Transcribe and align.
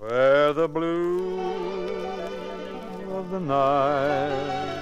Where 0.00 0.54
the 0.54 0.66
blue 0.66 1.38
of 3.12 3.30
the 3.30 3.38
night 3.38 4.80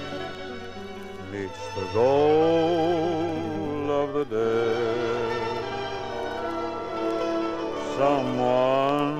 meets 1.29 1.59
the 1.75 1.85
gold 1.93 3.89
of 3.89 4.13
the 4.13 4.23
day. 4.23 5.35
Someone 7.97 9.18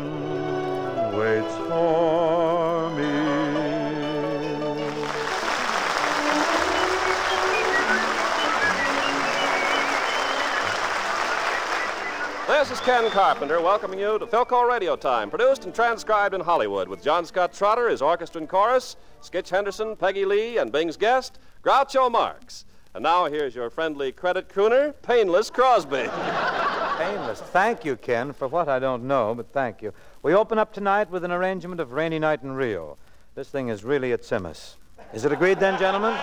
This 12.69 12.81
is 12.81 12.85
Ken 12.85 13.09
Carpenter 13.09 13.59
welcoming 13.59 13.97
you 13.97 14.19
to 14.19 14.27
Philco 14.27 14.69
Radio 14.69 14.95
Time, 14.95 15.31
produced 15.31 15.65
and 15.65 15.73
transcribed 15.73 16.35
in 16.35 16.41
Hollywood 16.41 16.87
with 16.87 17.01
John 17.01 17.25
Scott 17.25 17.51
Trotter, 17.51 17.89
his 17.89 17.99
orchestra 17.99 18.41
and 18.41 18.47
chorus, 18.47 18.95
Skitch 19.23 19.49
Henderson, 19.49 19.95
Peggy 19.95 20.23
Lee, 20.23 20.59
and 20.59 20.71
Bing's 20.71 20.95
guest, 20.95 21.39
Groucho 21.63 22.11
Marx. 22.11 22.65
And 22.93 23.01
now 23.01 23.25
here's 23.25 23.55
your 23.55 23.71
friendly 23.71 24.11
credit 24.11 24.49
crooner, 24.49 24.93
Painless 25.01 25.49
Crosby. 25.49 26.07
Painless. 26.99 27.41
Thank 27.41 27.85
you, 27.85 27.95
Ken, 27.95 28.33
for 28.33 28.47
what 28.47 28.69
I 28.69 28.77
don't 28.77 29.05
know, 29.05 29.33
but 29.33 29.51
thank 29.51 29.81
you. 29.81 29.91
We 30.21 30.35
open 30.35 30.59
up 30.59 30.71
tonight 30.71 31.09
with 31.09 31.23
an 31.23 31.31
arrangement 31.31 31.81
of 31.81 31.93
Rainy 31.93 32.19
Night 32.19 32.43
in 32.43 32.51
Rio. 32.51 32.99
This 33.33 33.49
thing 33.49 33.69
is 33.69 33.83
really 33.83 34.13
at 34.13 34.21
Simus. 34.21 34.75
Is 35.11 35.25
it 35.25 35.31
agreed 35.31 35.59
then, 35.59 35.79
gentlemen? 35.79 36.15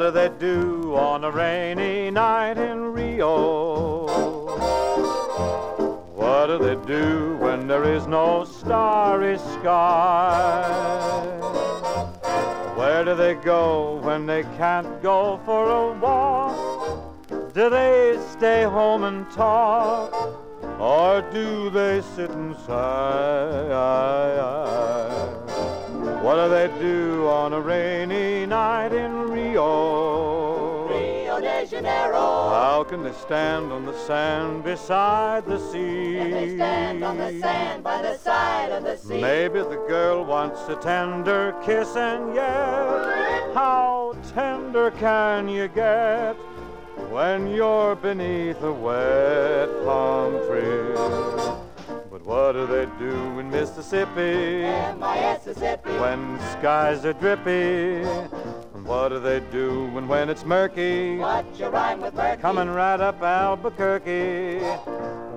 What 0.00 0.14
do 0.14 0.18
they 0.28 0.30
do 0.38 0.96
on 0.96 1.24
a 1.24 1.30
rainy 1.30 2.10
night 2.10 2.56
in 2.56 2.84
Rio? 2.94 4.06
What 6.16 6.46
do 6.46 6.56
they 6.56 6.76
do 6.86 7.36
when 7.36 7.68
there 7.68 7.84
is 7.84 8.06
no 8.06 8.46
starry 8.46 9.36
sky? 9.36 10.64
Where 12.76 13.04
do 13.04 13.14
they 13.14 13.34
go 13.34 14.00
when 14.02 14.24
they 14.24 14.44
can't 14.56 15.02
go 15.02 15.38
for 15.44 15.68
a 15.68 15.92
walk? 15.98 17.52
Do 17.52 17.68
they 17.68 18.18
stay 18.32 18.62
home 18.62 19.04
and 19.04 19.30
talk? 19.30 20.14
Or 20.80 21.20
do 21.30 21.68
they 21.68 22.00
sit 22.00 22.30
and 22.30 22.56
sigh? 22.56 23.50
What 26.20 26.34
do 26.34 26.50
they 26.50 26.68
do 26.78 27.26
on 27.28 27.54
a 27.54 27.60
rainy 27.60 28.44
night 28.44 28.92
in 28.92 29.30
Rio? 29.30 30.86
Rio 30.86 31.40
de 31.40 31.66
Janeiro. 31.66 32.20
How 32.50 32.84
can 32.86 33.02
they 33.02 33.12
stand 33.12 33.72
on 33.72 33.86
the 33.86 33.96
sand 34.06 34.62
beside 34.62 35.46
the 35.46 35.58
sea? 35.58 36.16
Can 36.18 36.30
they 36.30 36.54
stand 36.56 37.02
on 37.02 37.16
the 37.16 37.40
sand 37.40 37.82
by 37.82 38.02
the 38.02 38.18
side 38.18 38.70
of 38.70 38.84
the 38.84 38.98
sea? 38.98 39.18
Maybe 39.18 39.60
the 39.60 39.82
girl 39.88 40.22
wants 40.22 40.60
a 40.68 40.76
tender 40.76 41.54
kiss, 41.64 41.96
and 41.96 42.34
yet, 42.34 43.54
how 43.54 44.14
tender 44.34 44.90
can 44.90 45.48
you 45.48 45.68
get 45.68 46.34
when 47.08 47.46
you're 47.48 47.96
beneath 47.96 48.60
a 48.62 48.72
wet 48.72 49.70
palm 49.86 50.09
in 53.52 53.60
Mississippi 53.60 54.62
Mississippi. 54.98 55.90
when 55.98 56.38
skies 56.52 57.04
are 57.04 57.12
drippy? 57.12 58.04
What 58.84 59.10
do 59.10 59.20
they 59.20 59.40
do 59.40 59.86
when, 59.92 60.08
when 60.08 60.28
it's 60.28 60.44
murky? 60.44 61.16
What 61.18 61.58
you 61.58 61.66
rhyme 61.68 62.00
with 62.00 62.14
murky? 62.14 62.40
Coming 62.42 62.68
right 62.68 63.00
up 63.00 63.22
Albuquerque. 63.22 64.58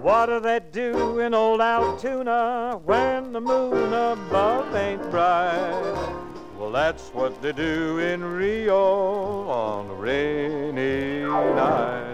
What 0.01 0.27
do 0.27 0.39
they 0.39 0.59
do 0.71 1.19
in 1.19 1.33
old 1.33 1.61
Altoona 1.61 2.79
when 2.83 3.31
the 3.31 3.41
moon 3.41 3.93
above 3.93 4.75
ain't 4.75 5.01
bright? 5.11 6.19
Well, 6.57 6.71
that's 6.71 7.09
what 7.09 7.41
they 7.41 7.51
do 7.51 7.99
in 7.99 8.23
Rio 8.23 9.49
on 9.49 9.89
a 9.89 9.93
rainy 9.93 11.23
night. 11.23 12.12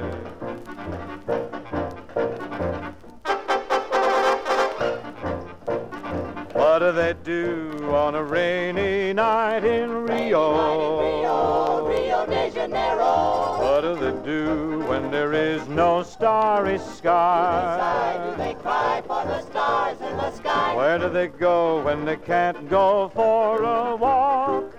Do 6.89 6.95
they 6.95 7.13
do 7.23 7.93
on 7.93 8.15
a 8.15 8.23
rainy 8.23 9.13
night 9.13 9.63
in 9.63 10.07
Rio? 10.07 10.99
Rio, 10.99 11.87
Rio 11.87 12.25
de 12.25 12.49
Janeiro. 12.49 13.59
What 13.59 13.81
do 13.81 13.95
they 13.95 14.25
do 14.25 14.79
when 14.87 15.11
there 15.11 15.33
is 15.33 15.67
no 15.67 16.01
starry 16.01 16.79
sky? 16.79 17.77
Why 17.77 18.31
do 18.31 18.43
they 18.43 18.53
cry 18.55 19.03
for 19.05 19.23
the 19.23 19.41
stars 19.41 20.01
in 20.01 20.17
the 20.17 20.31
sky? 20.31 20.75
Where 20.75 20.97
do 20.97 21.09
they 21.09 21.27
go 21.27 21.83
when 21.83 22.05
they 22.05 22.17
can't 22.17 22.67
go 22.67 23.11
for 23.13 23.61
a 23.61 23.95
walk? 23.95 24.73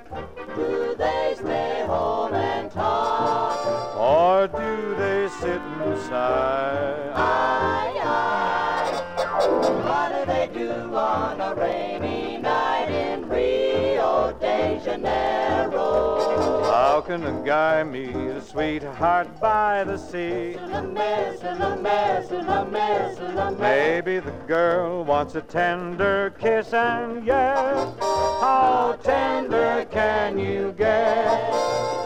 do 0.57 0.97
they 0.99 1.37
stay 1.39 1.85
home 1.87 2.35
and 2.35 2.73
talk? 2.73 3.50
Janeiro? 17.11 17.21
How 17.21 17.27
can 17.27 17.43
a 17.43 17.45
guy 17.45 17.83
meet 17.83 18.15
a 18.15 18.41
sweetheart 18.41 19.41
by 19.41 19.85
the 19.85 19.97
sea? 19.97 20.57
Maybe 23.59 24.21
the 24.21 24.35
girl 24.47 25.05
wants 25.05 25.35
a 25.35 25.41
tender 25.43 26.33
kiss, 26.39 26.73
and 26.73 27.27
yes, 27.27 27.95
how 28.01 28.97
tender 29.03 29.87
can 29.91 30.39
you 30.39 30.73
get 30.79 31.27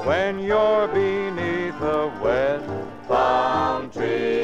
when 0.06 0.38
you're 0.38 0.88
beneath 0.88 1.80
a 1.82 2.08
wet 2.22 2.62
palm 3.06 3.90
tree? 3.90 4.42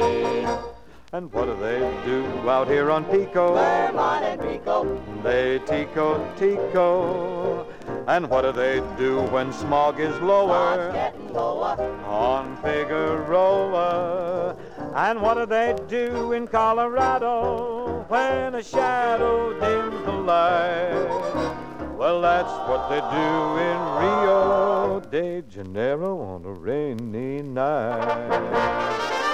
And 1.13 1.31
what 1.33 1.45
do 1.45 1.57
they 1.59 1.79
do 2.05 2.49
out 2.49 2.69
here 2.69 2.89
on 2.89 3.03
Pico? 3.05 3.55
Vermont 3.55 4.23
and 4.23 4.41
Rico. 4.43 5.01
They 5.23 5.59
tico 5.65 6.25
tico. 6.37 7.67
And 8.07 8.29
what 8.29 8.41
do 8.41 8.51
they 8.51 8.81
do 8.97 9.21
when 9.31 9.53
smog 9.53 9.99
is 9.99 10.19
lower? 10.19 11.11
lower. 11.31 11.75
on 12.05 12.57
Figueroa. 12.57 14.55
And 14.95 15.21
what 15.21 15.35
do 15.35 15.45
they 15.45 15.75
do 15.87 16.33
in 16.33 16.47
Colorado 16.47 18.05
when 18.07 18.55
a 18.55 18.63
shadow 18.63 19.53
dims 19.59 20.05
the 20.05 20.11
light? 20.11 21.51
Well, 21.95 22.21
that's 22.21 22.51
what 22.67 22.89
they 22.89 22.99
do 22.99 23.57
in 23.61 23.77
Rio 24.01 24.99
de 25.11 25.43
Janeiro 25.43 26.19
on 26.19 26.43
a 26.45 26.51
rainy 26.51 27.41
night. 27.43 29.30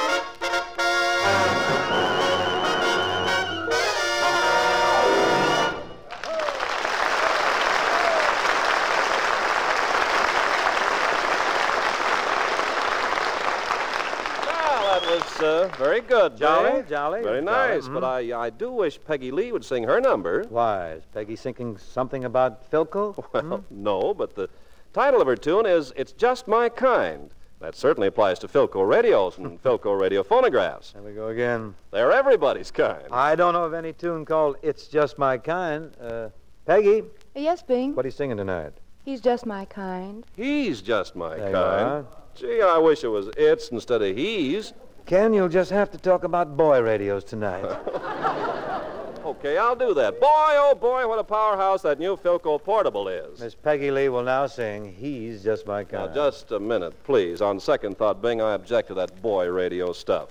Uh, 15.42 15.68
very 15.78 16.02
good, 16.02 16.38
Jolly, 16.38 16.72
Bing. 16.82 16.86
jolly, 16.90 17.22
Very 17.22 17.42
jolly, 17.42 17.46
nice, 17.46 17.88
mhm. 17.88 17.94
but 17.94 18.04
I, 18.04 18.38
I 18.46 18.50
do 18.50 18.72
wish 18.72 19.00
Peggy 19.06 19.32
Lee 19.32 19.52
would 19.52 19.64
sing 19.66 19.84
her 19.84 20.00
number. 20.02 20.44
Why, 20.50 20.92
is 20.94 21.04
Peggy 21.14 21.36
thinking 21.36 21.78
something 21.78 22.24
about 22.26 22.70
Philco? 22.72 23.24
Well, 23.34 23.64
no, 23.70 24.14
but 24.14 24.36
the 24.36 24.50
title 24.94 25.22
of 25.22 25.28
her 25.28 25.36
tune 25.36 25.66
is 25.66 25.94
It's 25.96 26.12
Just 26.14 26.48
My 26.48 26.70
Kind. 26.70 27.32
That 27.60 27.76
certainly 27.76 28.08
applies 28.08 28.38
to 28.40 28.48
Philco 28.48 28.88
radios 28.88 29.38
and 29.40 29.62
Philco 29.64 30.00
radio 30.00 30.22
phonographs. 30.24 30.92
There 30.94 31.02
we 31.02 31.14
go 31.14 31.30
again. 31.30 31.74
They're 31.92 32.12
everybody's 32.12 32.70
kind. 32.70 33.04
I 33.12 33.36
don't 33.36 33.54
know 33.54 33.64
of 33.64 33.74
any 33.74 33.94
tune 33.94 34.26
called 34.26 34.58
It's 34.62 34.88
Just 34.88 35.18
My 35.18 35.38
Kind. 35.40 35.92
Uh, 36.00 36.30
Peggy, 36.66 37.04
Yes, 37.34 37.62
Bing. 37.64 37.96
what 37.96 38.06
are 38.06 38.08
you 38.08 38.12
singing 38.12 38.38
tonight? 38.38 38.74
He's 39.06 39.22
just 39.22 39.46
my 39.46 39.64
kind. 39.66 40.26
He's 40.36 40.82
just 40.82 41.16
my 41.16 41.36
There 41.38 41.48
you 41.48 41.54
kind. 41.54 41.56
are. 41.56 42.06
Gee, 42.36 42.62
I 42.62 42.78
wish 42.78 43.04
it 43.04 43.08
was 43.08 43.30
it's 43.38 43.70
instead 43.70 44.02
of 44.02 44.16
he's. 44.16 44.74
Ken, 45.08 45.34
you'll 45.34 45.48
just 45.48 45.72
have 45.72 45.90
to 45.92 45.98
talk 45.98 46.26
about 46.26 46.58
boy 46.58 46.82
radios 46.82 47.24
tonight. 47.24 47.66
Okay, 49.26 49.58
I'll 49.58 49.76
do 49.76 49.94
that. 49.94 50.22
Boy, 50.22 50.28
oh 50.30 50.74
boy, 50.74 51.06
what 51.06 51.20
a 51.20 51.24
powerhouse 51.24 51.82
that 51.82 52.00
new 52.00 52.16
Philco 52.16 52.64
portable 52.64 53.10
is. 53.10 53.42
Miss 53.42 53.56
Peggy 53.56 53.92
Lee 53.92 54.08
will 54.08 54.24
now 54.24 54.48
sing 54.48 54.94
He's 54.94 55.44
Just 55.44 55.68
My 55.68 55.84
Kind. 55.84 56.16
Now, 56.16 56.30
just 56.30 56.54
a 56.54 56.60
minute, 56.62 56.94
please. 57.04 57.42
On 57.42 57.60
second 57.60 57.98
thought, 57.98 58.22
Bing, 58.22 58.42
I 58.42 58.54
object 58.54 58.88
to 58.88 58.94
that 58.94 59.22
boy 59.22 59.48
radio 59.50 59.92
stuff. 59.92 60.30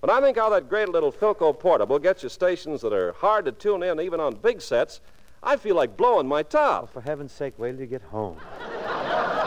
When 0.00 0.08
I 0.08 0.22
think 0.22 0.38
how 0.38 0.48
that 0.48 0.66
great 0.66 0.88
little 0.88 1.12
Philco 1.12 1.58
portable 1.58 1.98
gets 1.98 2.22
you 2.22 2.30
stations 2.30 2.80
that 2.80 2.94
are 2.94 3.12
hard 3.12 3.44
to 3.44 3.52
tune 3.52 3.82
in, 3.82 4.00
even 4.00 4.18
on 4.18 4.36
big 4.36 4.62
sets, 4.62 5.02
I 5.42 5.56
feel 5.56 5.76
like 5.76 5.94
blowing 5.98 6.26
my 6.26 6.42
top. 6.42 6.90
For 6.90 7.02
heaven's 7.02 7.32
sake, 7.32 7.52
wait 7.58 7.72
till 7.72 7.80
you 7.82 7.86
get 7.86 8.02
home. 8.02 8.38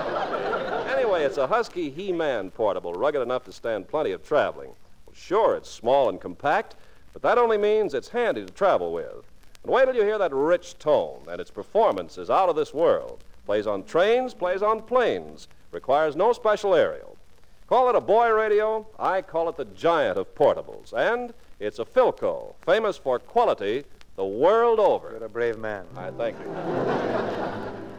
it's 1.21 1.37
a 1.37 1.47
Husky 1.47 1.91
He 1.91 2.11
Man 2.11 2.49
portable, 2.49 2.93
rugged 2.93 3.21
enough 3.21 3.43
to 3.45 3.51
stand 3.51 3.87
plenty 3.87 4.11
of 4.11 4.23
traveling. 4.23 4.69
Well, 5.05 5.13
sure, 5.13 5.55
it's 5.55 5.69
small 5.69 6.09
and 6.09 6.19
compact, 6.19 6.75
but 7.13 7.21
that 7.21 7.37
only 7.37 7.59
means 7.59 7.93
it's 7.93 8.09
handy 8.09 8.43
to 8.43 8.51
travel 8.51 8.91
with. 8.91 9.23
And 9.63 9.71
wait 9.71 9.85
till 9.85 9.95
you 9.95 10.01
hear 10.01 10.17
that 10.17 10.33
rich 10.33 10.79
tone, 10.79 11.21
and 11.29 11.39
its 11.39 11.51
performance 11.51 12.17
is 12.17 12.31
out 12.31 12.49
of 12.49 12.55
this 12.55 12.73
world. 12.73 13.23
Plays 13.45 13.67
on 13.67 13.83
trains, 13.83 14.33
plays 14.33 14.63
on 14.63 14.81
planes, 14.81 15.47
requires 15.71 16.15
no 16.15 16.33
special 16.33 16.73
aerial. 16.73 17.15
Call 17.67 17.87
it 17.89 17.95
a 17.95 18.01
boy 18.01 18.31
radio, 18.31 18.87
I 18.97 19.21
call 19.21 19.47
it 19.47 19.57
the 19.57 19.65
giant 19.65 20.17
of 20.17 20.33
portables. 20.33 20.91
And 20.91 21.33
it's 21.59 21.77
a 21.77 21.85
Philco, 21.85 22.55
famous 22.65 22.97
for 22.97 23.19
quality 23.19 23.83
the 24.15 24.25
world 24.25 24.79
over. 24.79 25.11
You're 25.11 25.23
a 25.23 25.29
brave 25.29 25.59
man. 25.59 25.85
I 25.95 26.09
thank 26.11 26.37
you. 26.39 27.87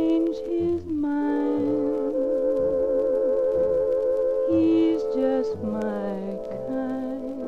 change 0.00 0.36
his 0.48 0.84
mind. 0.84 2.14
He's 4.48 5.02
just 5.14 5.56
my 5.58 6.16
kind. 6.66 7.38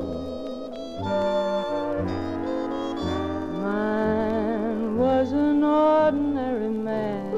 Mine 3.63 4.97
was 4.97 5.31
an 5.31 5.63
ordinary 5.63 6.69
man, 6.69 7.31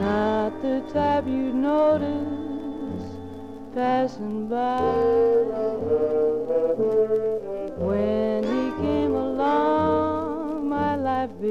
not 0.00 0.62
the 0.62 0.80
type 0.92 1.26
you'd 1.26 1.54
notice 1.54 3.04
passing 3.74 4.48
by. 4.48 5.53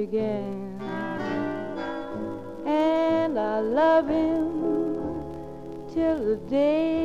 Began, 0.06 0.82
and 2.66 3.40
I 3.40 3.60
love 3.62 4.10
him 4.10 4.44
till 5.94 6.18
the 6.26 6.36
day 6.50 7.03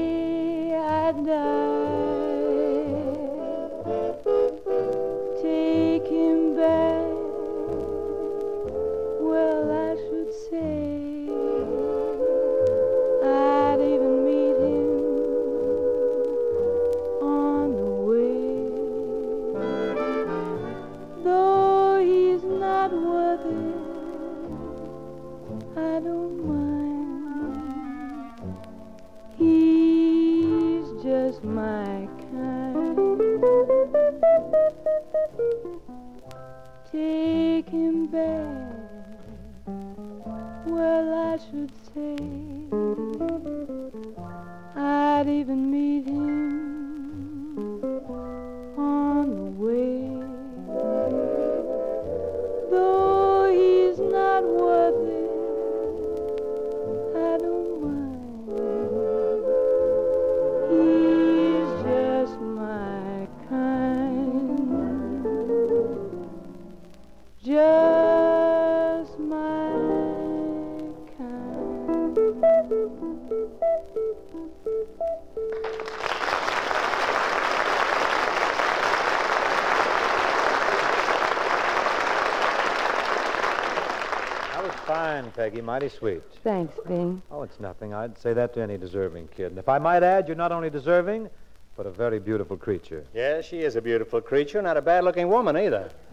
Peggy. 85.38 85.60
Mighty 85.60 85.88
sweet. 85.88 86.20
Thanks, 86.42 86.74
Bing. 86.88 87.22
Oh, 87.30 87.44
it's 87.44 87.60
nothing. 87.60 87.94
I'd 87.94 88.18
say 88.18 88.32
that 88.32 88.52
to 88.54 88.60
any 88.60 88.76
deserving 88.76 89.28
kid. 89.28 89.52
And 89.52 89.58
if 89.58 89.68
I 89.68 89.78
might 89.78 90.02
add, 90.02 90.26
you're 90.26 90.36
not 90.36 90.50
only 90.50 90.68
deserving, 90.68 91.30
but 91.76 91.86
a 91.86 91.92
very 91.92 92.18
beautiful 92.18 92.56
creature. 92.56 93.04
Yes, 93.14 93.44
she 93.44 93.60
is 93.60 93.76
a 93.76 93.80
beautiful 93.80 94.20
creature, 94.20 94.60
not 94.60 94.76
a 94.76 94.82
bad 94.82 95.04
looking 95.04 95.28
woman 95.28 95.56
either. 95.56 95.92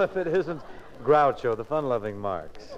if 0.00 0.16
it 0.16 0.26
isn't 0.26 0.62
Groucho, 1.04 1.54
the 1.54 1.62
fun 1.62 1.86
loving 1.86 2.18
Marx. 2.18 2.76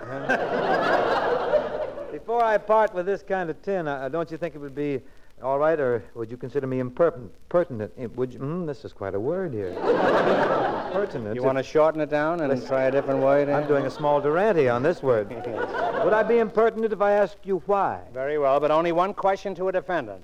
Before 2.11 2.43
I 2.43 2.57
part 2.57 2.93
with 2.93 3.05
this 3.05 3.21
kind 3.21 3.49
of 3.49 3.61
tin, 3.61 3.87
uh, 3.87 4.09
don't 4.09 4.31
you 4.31 4.37
think 4.37 4.55
it 4.55 4.59
would 4.59 4.75
be 4.75 5.01
All 5.43 5.59
right, 5.59 5.77
or 5.79 6.01
would 6.15 6.31
you 6.31 6.37
consider 6.37 6.65
me 6.65 6.79
impertinent? 6.79 7.31
Pertinent? 7.49 7.91
eh, 7.97 8.07
Would 8.15 8.33
you? 8.33 8.39
Mm, 8.39 8.65
this 8.65 8.85
is 8.85 8.93
quite 8.93 9.13
a 9.15 9.19
word 9.19 9.51
here. 9.53 9.73
Pertinent. 10.93 11.35
You 11.35 11.43
want 11.43 11.57
to 11.57 11.63
shorten 11.63 11.99
it 11.99 12.09
down 12.09 12.39
and 12.39 12.65
try 12.65 12.83
a 12.83 12.91
different 12.91 13.19
word? 13.19 13.49
I'm 13.49 13.67
doing 13.67 13.85
a 13.85 13.89
small 13.91 14.21
Durante 14.21 14.69
on 14.69 14.81
this 14.81 15.03
word. 15.03 15.29
Would 16.03 16.13
I 16.13 16.23
be 16.23 16.37
impertinent 16.39 16.93
if 16.93 17.01
I 17.01 17.11
asked 17.11 17.39
you 17.43 17.61
why? 17.65 17.99
Very 18.13 18.37
well, 18.37 18.59
but 18.61 18.71
only 18.71 18.93
one 18.93 19.13
question 19.13 19.53
to 19.55 19.67
a 19.67 19.71
defendant. 19.73 20.23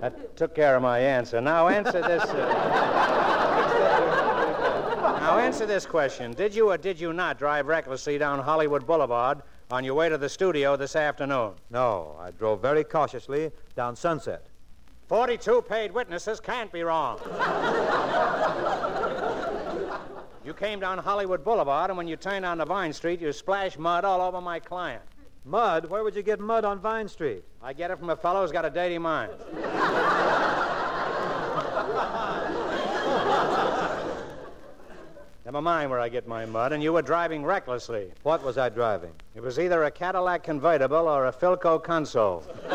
That 0.00 0.36
took 0.36 0.54
care 0.54 0.76
of 0.76 0.82
my 0.82 1.00
answer. 1.00 1.40
Now 1.40 1.66
answer 1.68 2.00
this. 2.00 2.22
uh, 2.22 2.36
now 5.20 5.38
answer 5.38 5.66
this 5.66 5.84
question: 5.84 6.32
Did 6.32 6.54
you 6.54 6.70
or 6.70 6.78
did 6.78 7.00
you 7.00 7.12
not 7.12 7.38
drive 7.38 7.66
recklessly 7.66 8.18
down 8.18 8.38
Hollywood 8.38 8.86
Boulevard 8.86 9.42
on 9.70 9.84
your 9.84 9.94
way 9.94 10.08
to 10.08 10.18
the 10.18 10.28
studio 10.28 10.76
this 10.76 10.96
afternoon? 10.96 11.52
No, 11.70 12.16
I 12.20 12.30
drove 12.30 12.62
very 12.62 12.84
cautiously 12.84 13.50
down 13.74 13.96
Sunset. 13.96 14.46
Forty-two 15.08 15.62
paid 15.62 15.92
witnesses 15.92 16.40
can't 16.40 16.72
be 16.72 16.82
wrong. 16.82 17.18
you 20.44 20.52
came 20.54 20.80
down 20.80 20.98
Hollywood 20.98 21.44
Boulevard, 21.44 21.90
and 21.90 21.96
when 21.96 22.08
you 22.08 22.16
turned 22.16 22.44
onto 22.44 22.64
Vine 22.64 22.92
Street, 22.92 23.20
you 23.20 23.32
splashed 23.32 23.78
mud 23.78 24.04
all 24.04 24.20
over 24.20 24.40
my 24.40 24.58
client. 24.58 25.02
Mud? 25.44 25.88
Where 25.88 26.02
would 26.02 26.16
you 26.16 26.22
get 26.22 26.40
mud 26.40 26.64
on 26.64 26.80
Vine 26.80 27.08
Street? 27.08 27.44
I 27.62 27.72
get 27.72 27.92
it 27.92 27.98
from 27.98 28.10
a 28.10 28.16
fellow 28.16 28.42
who's 28.42 28.50
got 28.50 28.64
a 28.64 28.70
dirty 28.70 28.98
mind. 28.98 29.32
Never 35.46 35.62
mind 35.62 35.90
where 35.92 36.00
I 36.00 36.08
get 36.08 36.26
my 36.26 36.44
mud, 36.44 36.72
and 36.72 36.82
you 36.82 36.92
were 36.92 37.02
driving 37.02 37.44
recklessly. 37.44 38.10
What 38.24 38.42
was 38.42 38.58
I 38.58 38.68
driving? 38.68 39.12
It 39.36 39.40
was 39.40 39.60
either 39.60 39.84
a 39.84 39.90
Cadillac 39.92 40.42
convertible 40.42 41.08
or 41.08 41.26
a 41.26 41.32
Philco 41.32 41.80
console. 41.80 42.42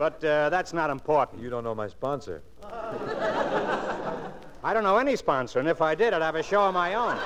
but 0.00 0.24
uh, 0.24 0.50
that's 0.50 0.72
not 0.72 0.90
important. 0.90 1.40
You 1.40 1.48
don't 1.48 1.62
know 1.62 1.76
my 1.76 1.86
sponsor. 1.86 2.42
I 2.64 4.72
don't 4.74 4.82
know 4.82 4.96
any 4.96 5.14
sponsor, 5.14 5.60
and 5.60 5.68
if 5.68 5.80
I 5.80 5.94
did, 5.94 6.12
I'd 6.12 6.22
have 6.22 6.34
a 6.34 6.42
show 6.42 6.62
of 6.62 6.74
my 6.74 6.94
own. 6.94 7.18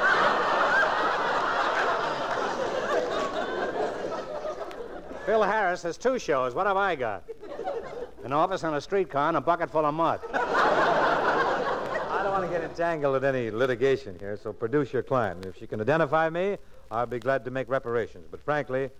Phil 5.24 5.42
Harris 5.42 5.82
has 5.84 5.96
two 5.96 6.18
shows. 6.18 6.54
What 6.54 6.66
have 6.66 6.76
I 6.76 6.96
got? 6.96 7.24
An 8.24 8.34
office 8.34 8.62
on 8.62 8.74
a 8.74 8.80
streetcar 8.82 9.28
and 9.28 9.38
a 9.38 9.40
bucket 9.40 9.70
full 9.70 9.86
of 9.86 9.94
mud. 9.94 10.20
I 12.80 12.94
don't 12.94 13.02
want 13.02 13.22
to 13.22 13.24
get 13.24 13.24
entangled 13.24 13.24
in 13.24 13.34
any 13.34 13.50
litigation 13.50 14.16
here, 14.18 14.36
so 14.36 14.52
produce 14.52 14.92
your 14.92 15.02
client. 15.02 15.44
If 15.46 15.58
she 15.58 15.66
can 15.66 15.80
identify 15.80 16.28
me, 16.30 16.58
I'll 16.90 17.06
be 17.06 17.18
glad 17.18 17.44
to 17.44 17.50
make 17.50 17.68
reparations. 17.68 18.26
But 18.30 18.40
frankly, 18.44 18.90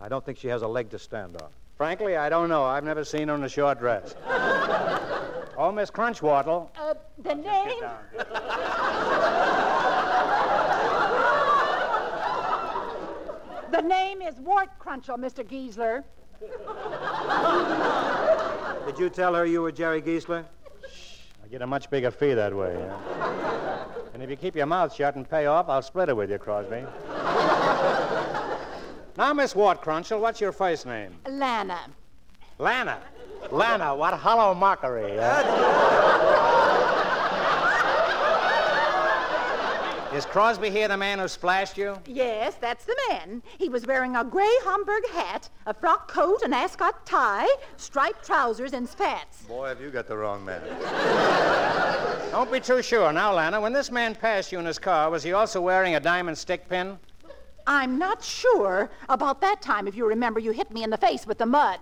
I 0.00 0.08
don't 0.08 0.24
think 0.24 0.38
she 0.38 0.48
has 0.48 0.62
a 0.62 0.68
leg 0.68 0.90
to 0.90 0.98
stand 0.98 1.36
on. 1.40 1.48
Frankly, 1.76 2.16
I 2.16 2.28
don't 2.28 2.48
know. 2.48 2.64
I've 2.64 2.84
never 2.84 3.04
seen 3.04 3.28
her 3.28 3.34
in 3.34 3.44
a 3.44 3.48
short 3.48 3.78
dress. 3.78 4.16
oh, 5.56 5.72
Miss 5.72 5.90
Crunchwattle. 5.90 6.68
Uh, 6.76 6.94
the 7.18 7.34
name? 7.34 7.82
the 13.70 13.82
name 13.82 14.22
is 14.22 14.34
Wart 14.40 14.70
Crunchell, 14.80 15.18
Mr. 15.18 15.44
Giesler. 15.44 16.02
Did 18.86 18.98
you 18.98 19.10
tell 19.10 19.34
her 19.34 19.44
you 19.44 19.62
were 19.62 19.72
Jerry 19.72 20.02
Giesler? 20.02 20.44
I 21.48 21.50
get 21.50 21.62
a 21.62 21.66
much 21.66 21.88
bigger 21.88 22.10
fee 22.10 22.34
that 22.34 22.54
way. 22.54 22.76
yeah. 22.78 23.84
and 24.12 24.22
if 24.22 24.28
you 24.28 24.36
keep 24.36 24.54
your 24.54 24.66
mouth 24.66 24.94
shut 24.94 25.16
and 25.16 25.26
pay 25.26 25.46
off, 25.46 25.70
I'll 25.70 25.80
split 25.80 26.10
it 26.10 26.12
with 26.14 26.30
you, 26.30 26.36
Crosby. 26.36 26.84
now, 29.16 29.32
Miss 29.32 29.56
Wart 29.56 29.80
Crunchell, 29.80 30.20
what's 30.20 30.42
your 30.42 30.52
first 30.52 30.84
name? 30.84 31.14
Lana. 31.26 31.78
Lana. 32.58 32.98
Lana, 33.50 33.96
what 33.96 34.12
hollow 34.12 34.52
mockery. 34.54 35.18
uh. 35.18 36.64
Is 40.14 40.24
Crosby 40.24 40.70
here 40.70 40.88
the 40.88 40.96
man 40.96 41.18
who 41.18 41.28
splashed 41.28 41.76
you? 41.76 41.98
Yes, 42.06 42.54
that's 42.58 42.86
the 42.86 42.96
man. 43.10 43.42
He 43.58 43.68
was 43.68 43.86
wearing 43.86 44.16
a 44.16 44.24
gray 44.24 44.54
Homburg 44.62 45.06
hat, 45.10 45.50
a 45.66 45.74
frock 45.74 46.10
coat, 46.10 46.40
an 46.42 46.54
ascot 46.54 47.04
tie, 47.04 47.46
striped 47.76 48.24
trousers, 48.24 48.72
and 48.72 48.88
spats. 48.88 49.42
Boy, 49.42 49.68
have 49.68 49.82
you 49.82 49.90
got 49.90 50.06
the 50.06 50.16
wrong 50.16 50.42
man. 50.46 50.62
Don't 52.30 52.50
be 52.50 52.58
too 52.58 52.80
sure. 52.80 53.12
Now, 53.12 53.34
Lana, 53.34 53.60
when 53.60 53.74
this 53.74 53.90
man 53.90 54.14
passed 54.14 54.50
you 54.50 54.58
in 54.58 54.64
his 54.64 54.78
car, 54.78 55.10
was 55.10 55.22
he 55.22 55.34
also 55.34 55.60
wearing 55.60 55.94
a 55.94 56.00
diamond 56.00 56.38
stick 56.38 56.66
pin? 56.70 56.98
I'm 57.66 57.98
not 57.98 58.24
sure 58.24 58.90
about 59.10 59.42
that 59.42 59.60
time, 59.60 59.86
if 59.86 59.94
you 59.94 60.08
remember 60.08 60.40
you 60.40 60.52
hit 60.52 60.70
me 60.70 60.84
in 60.84 60.90
the 60.90 60.96
face 60.96 61.26
with 61.26 61.36
the 61.36 61.44
mud. 61.44 61.80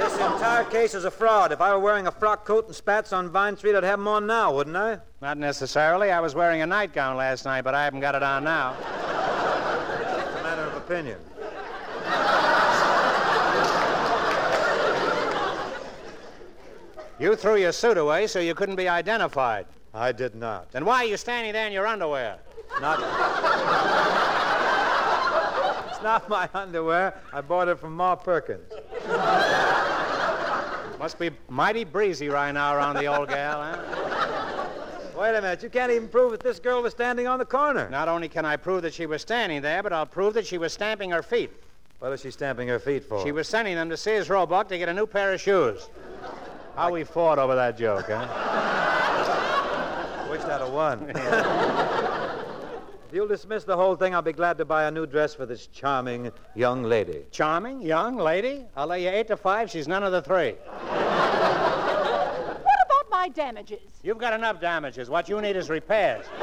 This 0.00 0.14
entire 0.14 0.64
case 0.64 0.94
is 0.94 1.04
a 1.04 1.10
fraud. 1.10 1.52
If 1.52 1.60
I 1.60 1.74
were 1.74 1.78
wearing 1.78 2.06
a 2.06 2.10
frock 2.10 2.46
coat 2.46 2.66
and 2.66 2.74
spats 2.74 3.12
on 3.12 3.28
Vine 3.28 3.58
Street, 3.58 3.76
I'd 3.76 3.84
have 3.84 3.98
them 3.98 4.08
on 4.08 4.26
now, 4.26 4.50
wouldn't 4.50 4.74
I? 4.74 4.98
Not 5.20 5.36
necessarily. 5.36 6.10
I 6.10 6.20
was 6.20 6.34
wearing 6.34 6.62
a 6.62 6.66
nightgown 6.66 7.18
last 7.18 7.44
night, 7.44 7.64
but 7.64 7.74
I 7.74 7.84
haven't 7.84 8.00
got 8.00 8.14
it 8.14 8.22
on 8.22 8.42
now. 8.42 8.74
It's 8.78 10.40
a 10.40 10.42
matter 10.42 10.62
of 10.62 10.74
opinion. 10.74 11.18
You 17.18 17.36
threw 17.36 17.56
your 17.56 17.72
suit 17.72 17.98
away 17.98 18.26
so 18.26 18.40
you 18.40 18.54
couldn't 18.54 18.76
be 18.76 18.88
identified. 18.88 19.66
I 19.92 20.12
did 20.12 20.34
not. 20.34 20.72
Then 20.72 20.86
why 20.86 21.04
are 21.04 21.08
you 21.08 21.18
standing 21.18 21.52
there 21.52 21.66
in 21.66 21.74
your 21.74 21.86
underwear? 21.86 22.38
Not. 22.80 23.00
it's 25.90 26.02
not 26.02 26.26
my 26.30 26.48
underwear. 26.54 27.20
I 27.34 27.42
bought 27.42 27.68
it 27.68 27.78
from 27.78 27.94
Ma 27.94 28.16
Perkins. 28.16 28.72
Must 31.00 31.18
be 31.18 31.30
mighty 31.48 31.84
breezy 31.84 32.28
right 32.28 32.52
now 32.52 32.74
around 32.74 32.96
the 32.96 33.06
old 33.06 33.30
gal, 33.30 33.62
huh? 33.62 34.66
Wait 35.18 35.30
a 35.30 35.40
minute. 35.40 35.62
You 35.62 35.70
can't 35.70 35.90
even 35.90 36.08
prove 36.08 36.32
that 36.32 36.42
this 36.42 36.60
girl 36.60 36.82
was 36.82 36.92
standing 36.92 37.26
on 37.26 37.38
the 37.38 37.46
corner. 37.46 37.88
Not 37.88 38.10
only 38.10 38.28
can 38.28 38.44
I 38.44 38.58
prove 38.58 38.82
that 38.82 38.92
she 38.92 39.06
was 39.06 39.22
standing 39.22 39.62
there, 39.62 39.82
but 39.82 39.94
I'll 39.94 40.04
prove 40.04 40.34
that 40.34 40.46
she 40.46 40.58
was 40.58 40.74
stamping 40.74 41.08
her 41.12 41.22
feet. 41.22 41.50
What 42.00 42.12
is 42.12 42.20
she 42.20 42.30
stamping 42.30 42.68
her 42.68 42.78
feet 42.78 43.02
for? 43.02 43.24
She 43.24 43.32
was 43.32 43.48
sending 43.48 43.76
them 43.76 43.88
to 43.88 43.96
Sears 43.96 44.28
Roebuck 44.28 44.68
to 44.68 44.76
get 44.76 44.90
a 44.90 44.92
new 44.92 45.06
pair 45.06 45.32
of 45.32 45.40
shoes. 45.40 45.88
How 46.76 46.92
we 46.92 47.04
fought 47.04 47.38
over 47.38 47.54
that 47.54 47.78
joke, 47.78 48.04
huh? 48.06 48.26
Wish 50.30 50.42
I'd 50.42 50.60
have 50.60 50.70
won. 50.70 51.10
If 53.10 53.14
you'll 53.16 53.26
dismiss 53.26 53.64
the 53.64 53.76
whole 53.76 53.96
thing, 53.96 54.14
I'll 54.14 54.22
be 54.22 54.32
glad 54.32 54.56
to 54.58 54.64
buy 54.64 54.84
a 54.84 54.90
new 54.90 55.04
dress 55.04 55.34
for 55.34 55.44
this 55.44 55.66
charming 55.66 56.30
young 56.54 56.84
lady. 56.84 57.24
Charming, 57.32 57.82
young 57.82 58.16
lady. 58.16 58.66
I'll 58.76 58.86
lay 58.86 59.02
you 59.02 59.08
eight 59.08 59.26
to 59.26 59.36
five. 59.36 59.68
She's 59.68 59.88
none 59.88 60.04
of 60.04 60.12
the 60.12 60.22
three. 60.22 60.54
What 62.62 62.78
about 62.86 63.10
my 63.10 63.28
damages? 63.28 63.80
You've 64.04 64.18
got 64.18 64.32
enough 64.32 64.60
damages. 64.60 65.10
What 65.10 65.28
you 65.28 65.40
need 65.40 65.56
is 65.56 65.68
repairs. 65.68 66.24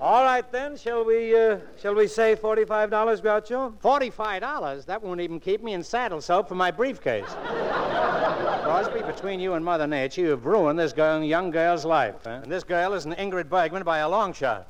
All 0.00 0.24
right 0.24 0.50
then. 0.50 0.76
Shall 0.76 1.04
we? 1.04 1.36
Uh, 1.38 1.58
shall 1.80 1.94
we 1.94 2.08
say 2.08 2.34
forty-five 2.34 2.90
dollars, 2.90 3.20
Groucho? 3.20 3.78
Forty-five 3.80 4.40
dollars? 4.40 4.84
That 4.84 5.00
won't 5.00 5.20
even 5.20 5.38
keep 5.38 5.62
me 5.62 5.74
in 5.74 5.84
saddle 5.84 6.20
soap 6.20 6.48
for 6.48 6.56
my 6.56 6.72
briefcase. 6.72 7.28
Crosby, 8.68 9.00
between 9.00 9.40
you 9.40 9.54
and 9.54 9.64
Mother 9.64 9.86
Nature, 9.86 10.20
you've 10.20 10.44
ruined 10.44 10.78
this 10.78 10.92
girl, 10.92 11.24
young 11.24 11.50
girl's 11.50 11.86
life. 11.86 12.16
Huh? 12.24 12.40
And 12.42 12.52
this 12.52 12.64
girl 12.64 12.92
is 12.92 13.06
an 13.06 13.14
Ingrid 13.14 13.48
Bergman 13.48 13.82
by 13.82 14.00
a 14.00 14.08
long 14.08 14.34
shot. 14.34 14.68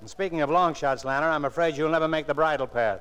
And 0.00 0.10
speaking 0.10 0.42
of 0.42 0.50
long 0.50 0.74
shots, 0.74 1.02
Lanner, 1.02 1.30
I'm 1.30 1.46
afraid 1.46 1.78
you'll 1.78 1.88
never 1.88 2.06
make 2.06 2.26
the 2.26 2.34
bridle 2.34 2.66
path. 2.66 3.00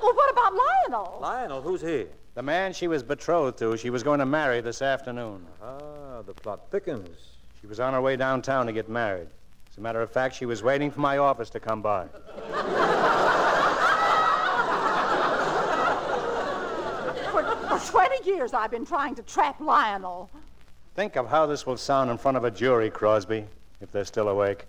Well, 0.00 0.14
what 0.14 0.30
about 0.30 0.52
Lionel? 0.54 1.18
Lionel, 1.20 1.60
who's 1.60 1.80
he? 1.80 2.06
The 2.34 2.42
man 2.42 2.72
she 2.72 2.86
was 2.86 3.02
betrothed 3.02 3.58
to, 3.58 3.76
she 3.76 3.90
was 3.90 4.04
going 4.04 4.20
to 4.20 4.26
marry 4.26 4.60
this 4.60 4.82
afternoon. 4.82 5.44
Ah, 5.60 6.22
the 6.22 6.32
plot 6.32 6.70
thickens. 6.70 7.08
She 7.60 7.66
was 7.66 7.80
on 7.80 7.92
her 7.92 8.00
way 8.00 8.14
downtown 8.14 8.66
to 8.66 8.72
get 8.72 8.88
married. 8.88 9.26
As 9.68 9.78
a 9.78 9.80
matter 9.80 10.00
of 10.00 10.12
fact, 10.12 10.36
she 10.36 10.46
was 10.46 10.62
waiting 10.62 10.92
for 10.92 11.00
my 11.00 11.18
office 11.18 11.50
to 11.50 11.58
come 11.58 11.82
by. 11.82 12.06
For, 17.34 17.42
for 17.68 17.73
20 17.86 18.28
years, 18.30 18.54
I've 18.54 18.70
been 18.70 18.86
trying 18.86 19.14
to 19.16 19.22
trap 19.22 19.60
Lionel. 19.60 20.30
Think 20.94 21.16
of 21.16 21.28
how 21.28 21.46
this 21.46 21.66
will 21.66 21.76
sound 21.76 22.10
in 22.10 22.18
front 22.18 22.36
of 22.36 22.44
a 22.44 22.50
jury, 22.50 22.90
Crosby, 22.90 23.44
if 23.80 23.90
they're 23.90 24.04
still 24.04 24.28
awake. 24.28 24.66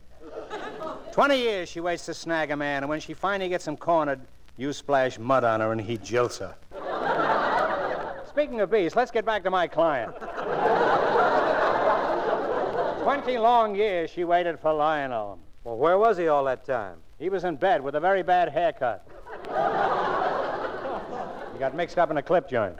Twenty 1.12 1.38
years 1.38 1.70
she 1.70 1.80
waits 1.80 2.06
to 2.08 2.14
snag 2.14 2.52
a 2.52 2.58
man, 2.58 2.84
and 2.84 2.90
when 2.90 3.00
she 3.00 3.14
finally 3.14 3.48
gets 3.50 3.66
him 3.66 3.78
cornered, 3.78 4.20
you 4.58 4.74
splash 4.74 5.18
mud 5.18 5.44
on 5.44 5.62
her 5.62 5.72
and 5.72 5.80
he 5.80 5.98
jilts 5.98 6.40
her. 6.40 6.56
Speaking 8.28 8.60
of 8.60 8.70
beasts, 8.70 8.98
let's 8.98 9.12
get 9.12 9.24
back 9.26 9.44
to 9.44 9.50
my 9.50 9.68
client. 9.68 10.14
Twenty 13.02 13.38
long 13.38 13.76
years 13.76 14.10
she 14.10 14.24
waited 14.26 14.60
for 14.60 14.74
Lionel. 14.74 15.40
Well, 15.64 15.78
where 15.78 15.98
was 15.98 16.18
he 16.18 16.28
all 16.28 16.44
that 16.46 16.66
time? 16.66 16.98
He 17.18 17.30
was 17.30 17.44
in 17.46 17.56
bed 17.56 17.82
with 17.82 17.96
a 17.96 18.00
very 18.00 18.24
bad 18.24 18.50
haircut. 18.50 19.08
he 21.54 21.60
got 21.60 21.76
mixed 21.76 21.98
up 21.98 22.12
in 22.12 22.18
a 22.18 22.22
clip 22.22 22.50
joint. 22.50 22.78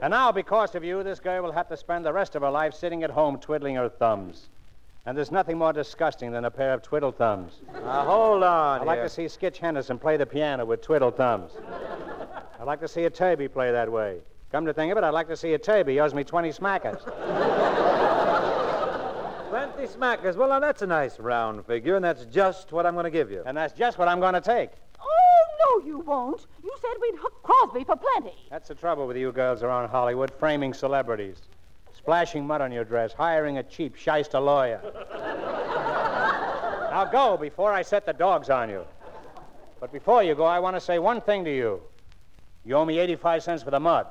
And 0.00 0.12
now, 0.12 0.30
because 0.30 0.76
of 0.76 0.84
you, 0.84 1.02
this 1.02 1.18
girl 1.18 1.42
will 1.42 1.52
have 1.52 1.68
to 1.68 1.76
spend 1.76 2.04
the 2.04 2.12
rest 2.12 2.36
of 2.36 2.42
her 2.42 2.50
life 2.50 2.74
sitting 2.74 3.02
at 3.02 3.10
home 3.10 3.38
twiddling 3.38 3.74
her 3.74 3.88
thumbs. 3.88 4.48
And 5.06 5.16
there's 5.16 5.32
nothing 5.32 5.58
more 5.58 5.72
disgusting 5.72 6.30
than 6.30 6.44
a 6.44 6.50
pair 6.50 6.72
of 6.72 6.82
twiddle 6.82 7.10
thumbs. 7.10 7.54
Now, 7.72 8.04
hold 8.04 8.42
on 8.42 8.82
I'd 8.82 8.86
like 8.86 9.02
to 9.02 9.08
see 9.08 9.24
Skitch 9.24 9.56
Henderson 9.56 9.98
play 9.98 10.16
the 10.16 10.26
piano 10.26 10.64
with 10.64 10.82
twiddle 10.82 11.10
thumbs. 11.10 11.52
I'd 12.60 12.66
like 12.66 12.80
to 12.80 12.88
see 12.88 13.00
Iturbi 13.00 13.52
play 13.52 13.72
that 13.72 13.90
way. 13.90 14.18
Come 14.52 14.66
to 14.66 14.72
think 14.72 14.92
of 14.92 14.98
it, 14.98 15.04
I'd 15.04 15.10
like 15.10 15.28
to 15.28 15.36
see 15.36 15.48
Iturbi. 15.48 15.90
He 15.90 16.00
owes 16.00 16.14
me 16.14 16.24
20 16.24 16.50
smackers. 16.50 17.02
20 19.48 19.86
smackers. 19.86 20.36
Well, 20.36 20.48
now, 20.48 20.60
that's 20.60 20.82
a 20.82 20.86
nice 20.86 21.18
round 21.18 21.64
figure, 21.66 21.96
and 21.96 22.04
that's 22.04 22.24
just 22.26 22.72
what 22.72 22.86
I'm 22.86 22.94
going 22.94 23.04
to 23.04 23.10
give 23.10 23.30
you. 23.30 23.42
And 23.46 23.56
that's 23.56 23.72
just 23.72 23.98
what 23.98 24.08
I'm 24.08 24.20
going 24.20 24.34
to 24.34 24.40
take. 24.40 24.70
No, 25.68 25.84
you 25.84 25.98
won't. 26.00 26.46
You 26.62 26.72
said 26.80 26.90
we'd 27.00 27.16
hook 27.18 27.42
Crosby 27.42 27.84
for 27.84 27.96
plenty. 27.96 28.36
That's 28.50 28.68
the 28.68 28.74
trouble 28.74 29.06
with 29.06 29.16
you 29.16 29.32
girls 29.32 29.62
around 29.62 29.88
Hollywood, 29.88 30.30
framing 30.38 30.72
celebrities. 30.72 31.42
Splashing 31.96 32.46
mud 32.46 32.60
on 32.60 32.72
your 32.72 32.84
dress, 32.84 33.12
hiring 33.12 33.58
a 33.58 33.62
cheap 33.62 33.96
shyster 33.96 34.38
lawyer. 34.40 34.80
now 36.90 37.04
go 37.10 37.36
before 37.36 37.72
I 37.72 37.82
set 37.82 38.06
the 38.06 38.12
dogs 38.12 38.50
on 38.50 38.70
you. 38.70 38.84
But 39.80 39.92
before 39.92 40.22
you 40.22 40.34
go, 40.34 40.44
I 40.44 40.58
want 40.58 40.76
to 40.76 40.80
say 40.80 40.98
one 40.98 41.20
thing 41.20 41.44
to 41.44 41.54
you. 41.54 41.82
You 42.64 42.74
owe 42.74 42.84
me 42.84 42.98
85 42.98 43.42
cents 43.42 43.62
for 43.62 43.70
the 43.70 43.80
mud. 43.80 44.06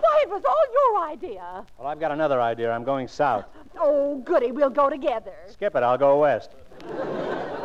Why, 0.00 0.20
it 0.22 0.28
was 0.28 0.42
all 0.44 0.66
your 0.72 1.08
idea. 1.08 1.64
Well, 1.78 1.88
I've 1.88 2.00
got 2.00 2.12
another 2.12 2.40
idea. 2.40 2.70
I'm 2.70 2.84
going 2.84 3.08
south. 3.08 3.46
Oh, 3.78 4.18
goody, 4.18 4.52
we'll 4.52 4.70
go 4.70 4.88
together. 4.90 5.34
Skip 5.48 5.74
it, 5.74 5.82
I'll 5.82 5.98
go 5.98 6.20
west. 6.20 6.50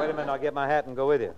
Wait 0.08 0.14
a 0.14 0.16
minute, 0.16 0.32
I'll 0.32 0.40
get 0.40 0.54
my 0.54 0.66
hat 0.66 0.88
and 0.88 0.96
go 0.96 1.06
with 1.06 1.20
you. 1.20 1.34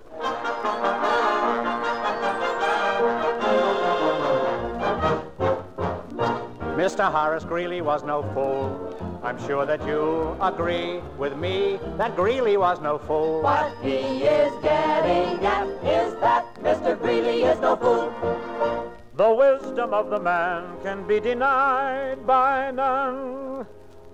Mr. 6.78 7.12
Horace 7.12 7.44
Greeley 7.46 7.82
was 7.82 8.04
no 8.04 8.22
fool. 8.32 9.20
I'm 9.24 9.44
sure 9.48 9.66
that 9.66 9.84
you 9.88 10.38
agree 10.40 11.00
with 11.18 11.36
me 11.36 11.80
that 11.98 12.16
Greeley 12.16 12.58
was 12.58 12.80
no 12.80 13.00
fool. 13.00 13.42
What 13.42 13.76
he 13.82 14.26
is 14.26 14.54
getting 14.62 15.44
at 15.44 15.66
is 15.84 16.14
that 16.20 16.46
Mr. 16.62 16.96
Greeley 17.02 17.42
is 17.42 17.60
no 17.60 17.76
fool. 17.76 18.94
The 19.16 19.34
wisdom 19.34 19.96
of 19.96 20.12
the 20.12 20.20
man 20.20 20.80
can 20.84 21.08
be 21.08 21.20
denied 21.20 22.28
by 22.28 22.70
none, 22.70 23.66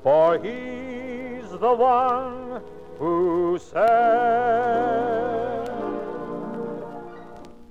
for 0.01 0.39
he's 0.39 1.51
the 1.59 1.73
one 1.73 2.61
who 2.97 3.59
said. 3.59 3.85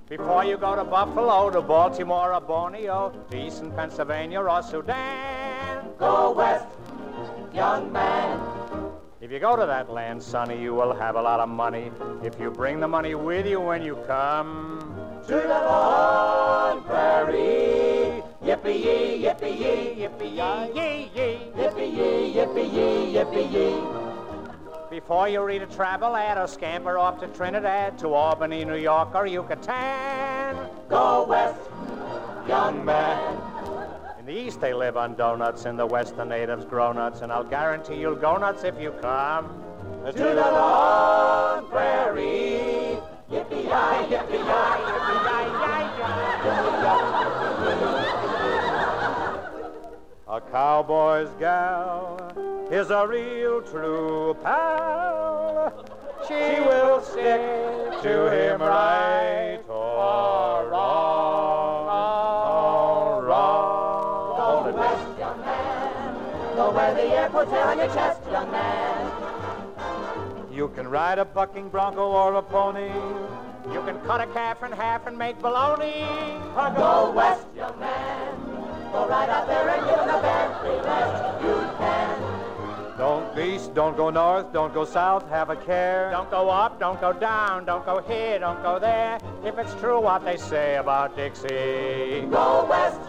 Before 0.09 0.45
you 0.45 0.57
go 0.57 0.75
to 0.75 0.83
Buffalo, 0.83 1.49
to 1.49 1.61
Baltimore, 1.61 2.33
or 2.33 2.41
Borneo, 2.41 3.11
to 3.31 3.37
Eastern 3.37 3.71
Pennsylvania, 3.71 4.39
or 4.39 4.61
Sudan, 4.61 5.87
Go 5.97 6.31
west, 6.31 6.65
young 7.53 7.91
man. 7.91 8.39
if 9.19 9.31
you 9.31 9.39
go 9.39 9.55
to 9.55 9.65
that 9.65 9.89
land, 9.91 10.21
sonny, 10.21 10.61
you 10.61 10.75
will 10.75 10.93
have 10.93 11.15
a 11.15 11.21
lot 11.21 11.39
of 11.39 11.49
money. 11.49 11.91
If 12.23 12.39
you 12.39 12.51
bring 12.51 12.79
the 12.79 12.87
money 12.87 13.15
with 13.15 13.47
you 13.47 13.59
when 13.59 13.81
you 13.81 13.95
come. 14.07 14.79
To 15.27 15.33
the 15.33 15.47
long 15.47 16.83
prairie. 16.83 18.21
Yippee-yee, 18.43 19.23
yippee-yee, 19.25 19.95
Yippee-yee, 20.05 20.71
yee, 20.75 21.09
yee. 21.15 21.39
yippee-yee, 21.57 22.33
yippee-yee, 22.35 23.13
yippee-yee. 23.15 24.14
Before 24.95 25.27
you 25.27 25.43
read 25.43 25.61
a 25.61 25.65
travel 25.65 26.15
ad 26.15 26.37
or 26.37 26.47
scamper 26.47 26.97
off 26.97 27.19
to 27.19 27.27
Trinidad, 27.27 27.99
to 27.99 28.13
Albany, 28.13 28.63
New 28.63 28.77
York, 28.77 29.13
or 29.13 29.27
Yucatan. 29.27 30.55
Go 30.87 31.25
west, 31.27 31.59
young 32.47 32.85
man. 32.85 33.37
In 34.17 34.25
the 34.25 34.31
East, 34.31 34.61
they 34.61 34.73
live 34.73 34.95
on 34.95 35.15
donuts. 35.15 35.65
In 35.65 35.75
the 35.75 35.85
West, 35.85 36.15
the 36.15 36.23
natives 36.23 36.63
grow 36.63 36.93
nuts. 36.93 37.19
And 37.19 37.29
I'll 37.29 37.43
guarantee 37.43 37.95
you'll 37.95 38.15
go 38.15 38.37
nuts 38.37 38.63
if 38.63 38.79
you 38.79 38.91
come. 39.01 39.49
To 40.05 40.13
the 40.13 40.33
long 40.33 41.67
prairie. 41.67 42.97
Yippee-yi, 43.29 43.67
yippee-yi, 44.15 44.45
A 50.29 50.41
cowboy's 50.49 51.29
gal 51.37 52.54
is 52.71 52.89
a 52.89 53.07
real 53.07 53.61
true 53.61 54.35
pal. 54.41 55.85
She 56.27 56.33
will 56.33 57.01
stick 57.01 58.01
to 58.01 58.31
him 58.31 58.61
right 58.61 59.59
or 59.69 60.69
wrong. 60.69 61.87
Or 62.47 63.25
wrong. 63.25 64.37
Go 64.37 64.75
west, 64.75 65.19
young 65.19 65.39
man. 65.41 66.55
Go 66.55 66.71
where 66.71 66.93
the 66.95 67.03
air 67.03 67.29
puts 67.29 67.51
on 67.51 67.77
your 67.77 67.87
chest, 67.87 68.21
young 68.31 68.49
man. 68.51 69.11
You 70.51 70.69
can 70.69 70.87
ride 70.87 71.19
a 71.19 71.25
bucking 71.25 71.69
bronco 71.69 72.07
or 72.07 72.33
a 72.35 72.41
pony. 72.41 72.91
You 73.71 73.81
can 73.83 73.99
cut 74.01 74.21
a 74.21 74.27
calf 74.27 74.63
in 74.63 74.71
half 74.71 75.05
and 75.05 75.17
make 75.17 75.39
bologna. 75.39 76.07
Go 76.75 77.11
west, 77.15 77.45
young 77.55 77.79
man. 77.79 78.35
Go 78.91 79.07
right 79.07 79.29
out 79.29 79.47
there 79.47 79.69
and 79.69 79.85
give 79.85 79.99
him 79.99 80.07
the 80.07 80.21
best 80.21 80.65
you 80.65 80.81
can. 80.81 81.54
Don't 82.97 83.37
east, 83.37 83.73
don't 83.73 83.97
go 83.97 84.09
north, 84.09 84.53
don't 84.53 84.73
go 84.73 84.85
south, 84.85 85.27
have 85.27 85.49
a 85.49 85.55
care. 85.57 86.09
Don't 86.11 86.31
go 86.31 86.49
up, 86.49 86.79
don't 86.79 86.99
go 87.01 87.11
down, 87.11 87.65
don't 87.65 87.85
go 87.85 88.01
here, 88.01 88.39
don't 88.39 88.61
go 88.63 88.79
there. 88.79 89.19
If 89.43 89.57
it's 89.57 89.73
true 89.75 89.99
what 89.99 90.23
they 90.23 90.37
say 90.37 90.77
about 90.77 91.15
Dixie, 91.15 92.25
Go 92.31 92.65
west, 92.69 93.01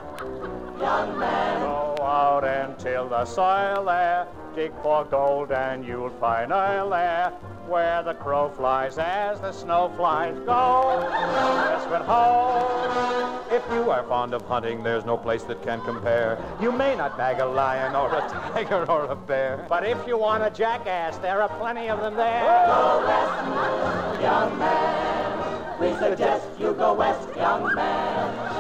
young 0.80 1.16
man. 1.18 1.60
go 1.60 1.96
out 2.02 2.44
and 2.44 2.76
till 2.78 3.08
the 3.08 3.24
soil 3.24 3.84
there. 3.84 4.26
Dig 4.56 4.72
for 4.82 5.04
gold 5.04 5.52
and 5.52 5.84
you'll 5.86 6.10
find 6.18 6.52
oil 6.52 6.90
there. 6.90 7.32
Where 7.68 8.02
the 8.04 8.14
crow 8.14 8.48
flies 8.48 8.96
as 8.96 9.40
the 9.40 9.50
snow 9.50 9.92
flies 9.96 10.38
go. 10.46 10.98
Westward 11.10 12.02
ho. 12.02 13.42
If 13.50 13.64
you 13.72 13.90
are 13.90 14.04
fond 14.04 14.34
of 14.34 14.42
hunting, 14.42 14.84
there's 14.84 15.04
no 15.04 15.16
place 15.16 15.42
that 15.44 15.62
can 15.62 15.80
compare. 15.80 16.38
You 16.60 16.70
may 16.70 16.94
not 16.94 17.18
bag 17.18 17.40
a 17.40 17.46
lion 17.46 17.96
or 17.96 18.14
a 18.14 18.20
tiger 18.54 18.88
or 18.88 19.06
a 19.06 19.16
bear. 19.16 19.66
But 19.68 19.84
if 19.84 20.06
you 20.06 20.16
want 20.16 20.44
a 20.44 20.50
jackass, 20.50 21.18
there 21.18 21.42
are 21.42 21.48
plenty 21.58 21.88
of 21.88 22.00
them 22.00 22.14
there. 22.14 22.44
Oh, 22.44 23.00
go 23.00 23.06
west, 23.08 24.22
young 24.22 24.58
man. 24.60 25.80
We 25.80 25.92
suggest 25.98 26.46
you 26.60 26.72
go 26.72 26.94
west, 26.94 27.28
young 27.36 27.74
man. 27.74 28.55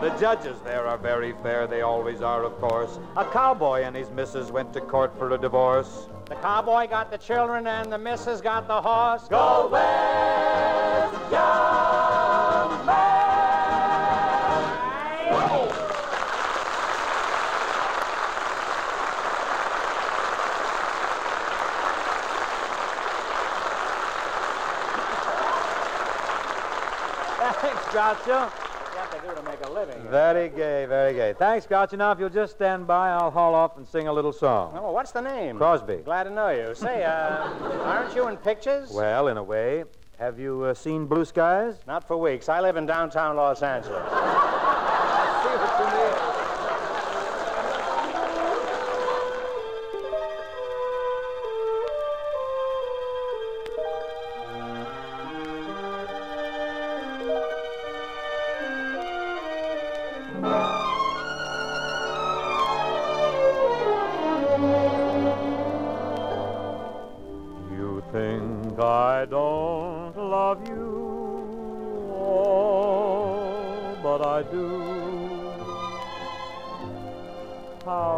The 0.00 0.10
judges 0.10 0.60
there 0.60 0.86
are 0.86 0.96
very 0.96 1.32
fair, 1.42 1.66
they 1.66 1.80
always 1.80 2.22
are, 2.22 2.44
of 2.44 2.56
course. 2.60 3.00
A 3.16 3.24
cowboy 3.24 3.82
and 3.82 3.96
his 3.96 4.10
missus 4.10 4.52
went 4.52 4.72
to 4.74 4.80
court 4.80 5.12
for 5.18 5.32
a 5.32 5.38
divorce. 5.38 6.08
The 6.26 6.36
cowboy 6.36 6.86
got 6.86 7.10
the 7.10 7.18
children 7.18 7.66
and 7.66 7.92
the 7.92 7.98
missus 7.98 8.40
got 8.40 8.68
the 8.68 8.80
horse. 8.80 9.26
Go 9.26 9.68
west, 9.72 11.32
young 11.32 12.86
man. 12.86 13.18
Thanks, 27.60 27.82
Groucho. 27.86 28.67
Do 29.26 29.34
to 29.34 29.42
make 29.42 29.64
a 29.64 29.70
living. 29.70 30.00
Very 30.10 30.48
gay, 30.48 30.86
very 30.86 31.14
gay. 31.14 31.34
Thanks, 31.36 31.66
Groucho. 31.66 31.98
Now, 31.98 32.12
if 32.12 32.20
you'll 32.20 32.28
just 32.28 32.54
stand 32.54 32.86
by, 32.86 33.10
I'll 33.10 33.30
haul 33.30 33.54
off 33.54 33.76
and 33.76 33.86
sing 33.86 34.06
a 34.06 34.12
little 34.12 34.32
song. 34.32 34.78
Oh, 34.80 34.92
what's 34.92 35.10
the 35.12 35.20
name? 35.20 35.56
Crosby. 35.56 35.96
Glad 36.04 36.24
to 36.24 36.30
know 36.30 36.50
you. 36.50 36.74
Say, 36.74 37.04
uh, 37.04 37.48
aren't 37.84 38.14
you 38.14 38.28
in 38.28 38.36
pictures? 38.36 38.90
Well, 38.90 39.28
in 39.28 39.36
a 39.36 39.42
way. 39.42 39.84
Have 40.18 40.40
you 40.40 40.64
uh, 40.64 40.74
seen 40.74 41.06
Blue 41.06 41.24
Skies? 41.24 41.76
Not 41.86 42.06
for 42.06 42.16
weeks. 42.16 42.48
I 42.48 42.60
live 42.60 42.76
in 42.76 42.86
downtown 42.86 43.36
Los 43.36 43.62
Angeles. 43.62 44.02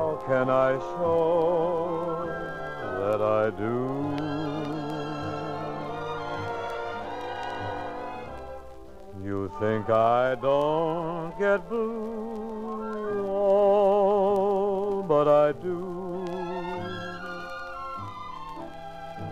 How 0.00 0.16
can 0.26 0.48
I 0.48 0.70
show 0.78 2.24
that 3.00 3.20
I 3.20 3.50
do? 3.64 3.76
You 9.22 9.52
think 9.60 9.90
I 9.90 10.36
don't 10.40 11.38
get 11.38 11.68
blue, 11.68 13.26
oh, 13.28 15.02
but 15.06 15.28
I 15.28 15.52
do. 15.52 16.24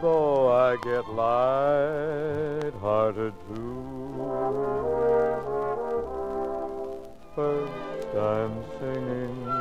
Though 0.03 0.53
I 0.53 0.77
get 0.85 1.09
light-hearted 1.25 2.73
too. 3.49 3.89
First 7.35 7.73
I'm 8.17 8.55
singing, 8.79 9.58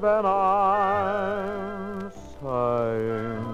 then 0.00 0.24
I'm 0.26 2.10
sighing, 2.40 3.44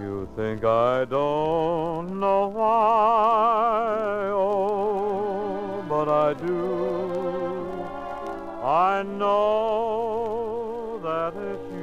You 0.00 0.28
think 0.36 0.64
I 0.64 1.04
don't 1.06 2.20
know 2.20 2.46
why? 2.48 4.30
Oh, 4.32 5.84
but 5.88 6.08
I 6.08 6.34
do. 6.34 6.62
I 8.62 9.02
know 9.02 11.00
that 11.02 11.34
it's 11.36 11.73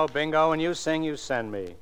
You 0.00 0.06
know, 0.06 0.12
Bingo, 0.14 0.48
when 0.48 0.60
you 0.60 0.72
sing, 0.72 1.02
you 1.02 1.14
send 1.14 1.52
me. 1.52 1.74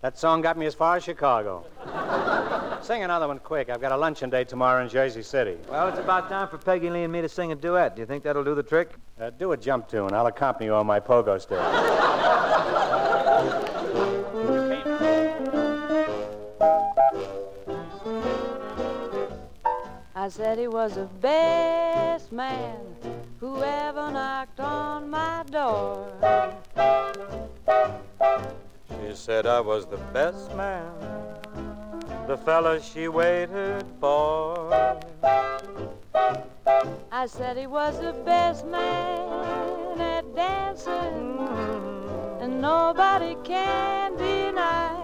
That 0.00 0.16
song 0.16 0.42
got 0.42 0.56
me 0.56 0.64
as 0.66 0.76
far 0.76 0.94
as 0.96 1.02
Chicago. 1.02 1.66
sing 2.82 3.02
another 3.02 3.26
one 3.26 3.40
quick. 3.40 3.68
I've 3.68 3.80
got 3.80 3.90
a 3.90 3.96
luncheon 3.96 4.30
date 4.30 4.48
tomorrow 4.48 4.80
in 4.80 4.88
Jersey 4.88 5.22
City. 5.22 5.56
Well, 5.68 5.88
it's 5.88 5.98
about 5.98 6.28
time 6.28 6.46
for 6.46 6.56
Peggy 6.56 6.88
Lee 6.88 7.02
and 7.02 7.12
me 7.12 7.20
to 7.20 7.28
sing 7.28 7.50
a 7.50 7.56
duet. 7.56 7.96
Do 7.96 8.02
you 8.02 8.06
think 8.06 8.22
that'll 8.22 8.44
do 8.44 8.54
the 8.54 8.62
trick? 8.62 8.92
Uh, 9.20 9.30
do 9.30 9.50
a 9.50 9.56
jump 9.56 9.88
tune. 9.88 10.12
I'll 10.12 10.28
accompany 10.28 10.66
you 10.66 10.74
on 10.74 10.86
my 10.86 11.00
pogo 11.00 11.40
stick. 11.40 11.58
I 20.14 20.28
said 20.28 20.60
he 20.60 20.68
was 20.68 20.94
the 20.94 21.06
best 21.20 22.30
man 22.30 22.78
who 23.40 23.60
ever 23.60 24.12
knocked 24.12 24.60
on 24.60 25.10
my 25.10 25.42
door. 25.50 26.12
She 28.88 29.14
said 29.14 29.46
I 29.46 29.60
was 29.60 29.86
the 29.86 29.98
best 30.12 30.54
man, 30.54 30.92
the 32.26 32.36
fella 32.36 32.80
she 32.80 33.08
waited 33.08 33.84
for. 34.00 34.72
I 37.12 37.26
said 37.26 37.56
he 37.56 37.66
was 37.66 38.00
the 38.00 38.12
best 38.24 38.66
man 38.66 40.00
at 40.00 40.34
dancing, 40.34 41.38
and 42.40 42.60
nobody 42.60 43.36
can 43.44 44.16
deny 44.16 44.96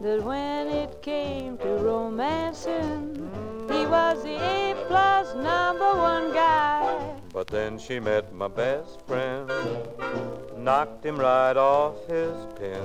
that 0.00 0.22
when 0.22 0.68
it 0.68 1.02
came 1.02 1.58
to 1.58 1.68
romancing, 1.68 3.30
he 3.68 3.86
was 3.86 4.22
the 4.22 4.36
A 4.36 4.74
plus 4.86 5.34
number 5.34 5.92
one 5.94 6.32
guy. 6.32 6.83
But 7.34 7.48
then 7.48 7.80
she 7.80 7.98
met 7.98 8.32
my 8.32 8.46
best 8.46 9.04
friend, 9.08 9.50
knocked 10.56 11.04
him 11.04 11.16
right 11.16 11.56
off 11.56 12.06
his 12.06 12.32
pin. 12.56 12.80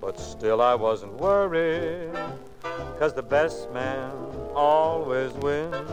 But 0.00 0.18
still 0.18 0.62
I 0.62 0.74
wasn't 0.74 1.12
worried, 1.20 2.14
cause 2.98 3.12
the 3.12 3.22
best 3.22 3.70
man 3.72 4.10
always 4.54 5.32
wins. 5.34 5.90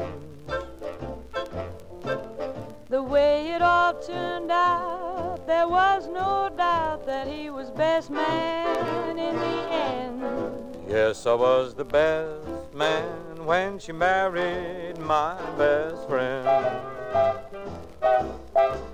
The 2.87 3.03
way 3.03 3.51
it 3.51 3.61
all 3.61 3.93
turned 3.95 4.49
out, 4.49 5.45
there 5.45 5.67
was 5.67 6.07
no 6.07 6.49
doubt 6.55 7.05
that 7.07 7.27
he 7.27 7.49
was 7.49 7.71
best 7.71 8.09
man 8.09 9.19
in 9.19 9.35
the 9.35 9.69
end. 9.69 10.66
Yes, 10.89 11.25
I 11.25 11.33
was 11.33 11.75
the 11.75 11.83
best 11.83 12.73
man 12.73 13.45
when 13.45 13.77
she 13.77 13.91
married 13.91 14.97
my 14.99 15.35
best 15.57 16.07
friend. 16.07 16.45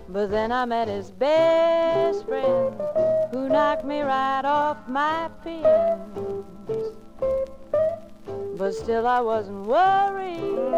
But 0.09 0.31
then 0.31 0.51
I 0.51 0.65
met 0.65 0.87
his 0.87 1.11
best 1.11 2.25
friend 2.25 2.73
who 3.31 3.47
knocked 3.47 3.85
me 3.85 4.01
right 4.01 4.43
off 4.43 4.77
my 4.87 5.29
pins. 5.43 6.97
But 8.57 8.73
still 8.73 9.05
I 9.05 9.21
wasn't 9.21 9.67
worried, 9.67 10.73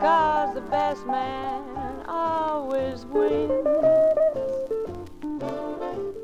cause 0.00 0.54
the 0.54 0.60
best 0.70 1.06
man 1.06 2.04
always 2.06 3.06
wins. 3.06 3.50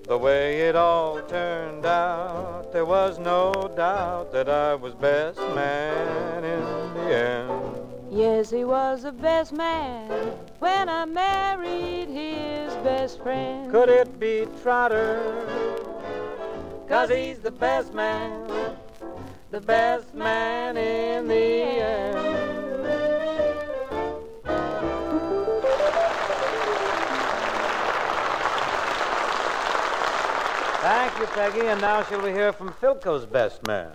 The 0.07 0.19
way 0.19 0.61
it 0.69 0.77
all 0.77 1.23
turned 1.23 1.87
out, 1.87 2.64
there 2.75 2.85
was 2.85 3.21
no 3.21 3.53
doubt 3.77 4.33
that 4.33 4.49
I 4.49 4.75
was 4.75 4.95
best 4.95 5.39
man 5.55 6.43
in 6.43 6.61
the 6.95 7.15
end. 7.15 7.77
Yes, 8.11 8.51
he 8.51 8.65
was 8.65 9.05
the 9.05 9.13
best 9.13 9.53
man 9.53 10.11
when 10.59 10.89
I 10.89 11.05
married 11.05 12.09
his 12.09 12.75
best 12.83 13.23
friend. 13.23 13.71
Could 13.71 13.91
it 13.91 14.19
be 14.19 14.49
Trotter? 14.61 15.23
Cause 16.89 17.11
he's 17.11 17.39
the 17.39 17.53
best 17.53 17.95
man, 17.95 18.51
the 19.53 19.61
best 19.61 20.13
man 20.13 20.77
in 20.77 21.29
the 21.29 21.35
end. 21.35 22.34
Thank 31.15 31.29
you, 31.29 31.35
Peggy. 31.37 31.69
And 31.69 31.81
now 31.81 32.03
shall 32.03 32.23
we 32.23 32.33
hear 32.33 32.53
from 32.53 32.73
Philco's 32.73 33.25
best 33.25 33.65
man? 33.65 33.93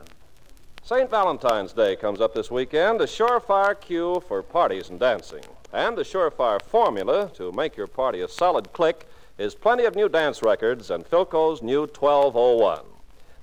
St. 0.84 1.10
Valentine's 1.10 1.74
Day 1.74 1.98
comes 1.98 2.22
up 2.22 2.34
this 2.34 2.50
weekend, 2.50 3.02
a 3.02 3.06
surefire 3.06 3.78
cue 3.78 4.24
for 4.26 4.42
parties 4.42 4.90
and 4.90 4.98
dancing. 4.98 5.44
And 5.74 5.98
the 5.98 6.04
surefire 6.04 6.62
formula 6.62 7.30
to 7.34 7.52
make 7.52 7.76
your 7.76 7.88
party 7.88 8.22
a 8.22 8.30
solid 8.30 8.72
click 8.72 9.06
is 9.38 9.54
plenty 9.54 9.84
of 9.84 9.98
new 9.98 10.08
dance 10.08 10.42
records 10.42 10.90
and 10.90 11.04
Philco's 11.04 11.62
new 11.62 11.82
1201. 11.82 12.86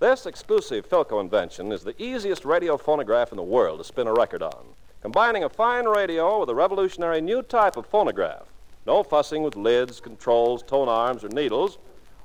This 0.00 0.24
exclusive 0.24 0.88
Philco 0.88 1.20
invention 1.20 1.70
is 1.70 1.84
the 1.84 2.02
easiest 2.02 2.46
radio 2.46 2.78
phonograph 2.78 3.30
in 3.30 3.36
the 3.36 3.42
world 3.42 3.80
to 3.80 3.84
spin 3.84 4.06
a 4.06 4.14
record 4.14 4.42
on, 4.42 4.68
combining 5.02 5.44
a 5.44 5.50
fine 5.50 5.84
radio 5.84 6.40
with 6.40 6.48
a 6.48 6.54
revolutionary 6.54 7.20
new 7.20 7.42
type 7.42 7.76
of 7.76 7.84
phonograph. 7.84 8.46
No 8.86 9.02
fussing 9.02 9.42
with 9.42 9.54
lids, 9.54 10.00
controls, 10.00 10.62
tone 10.62 10.88
arms, 10.88 11.22
or 11.24 11.28
needles. 11.28 11.76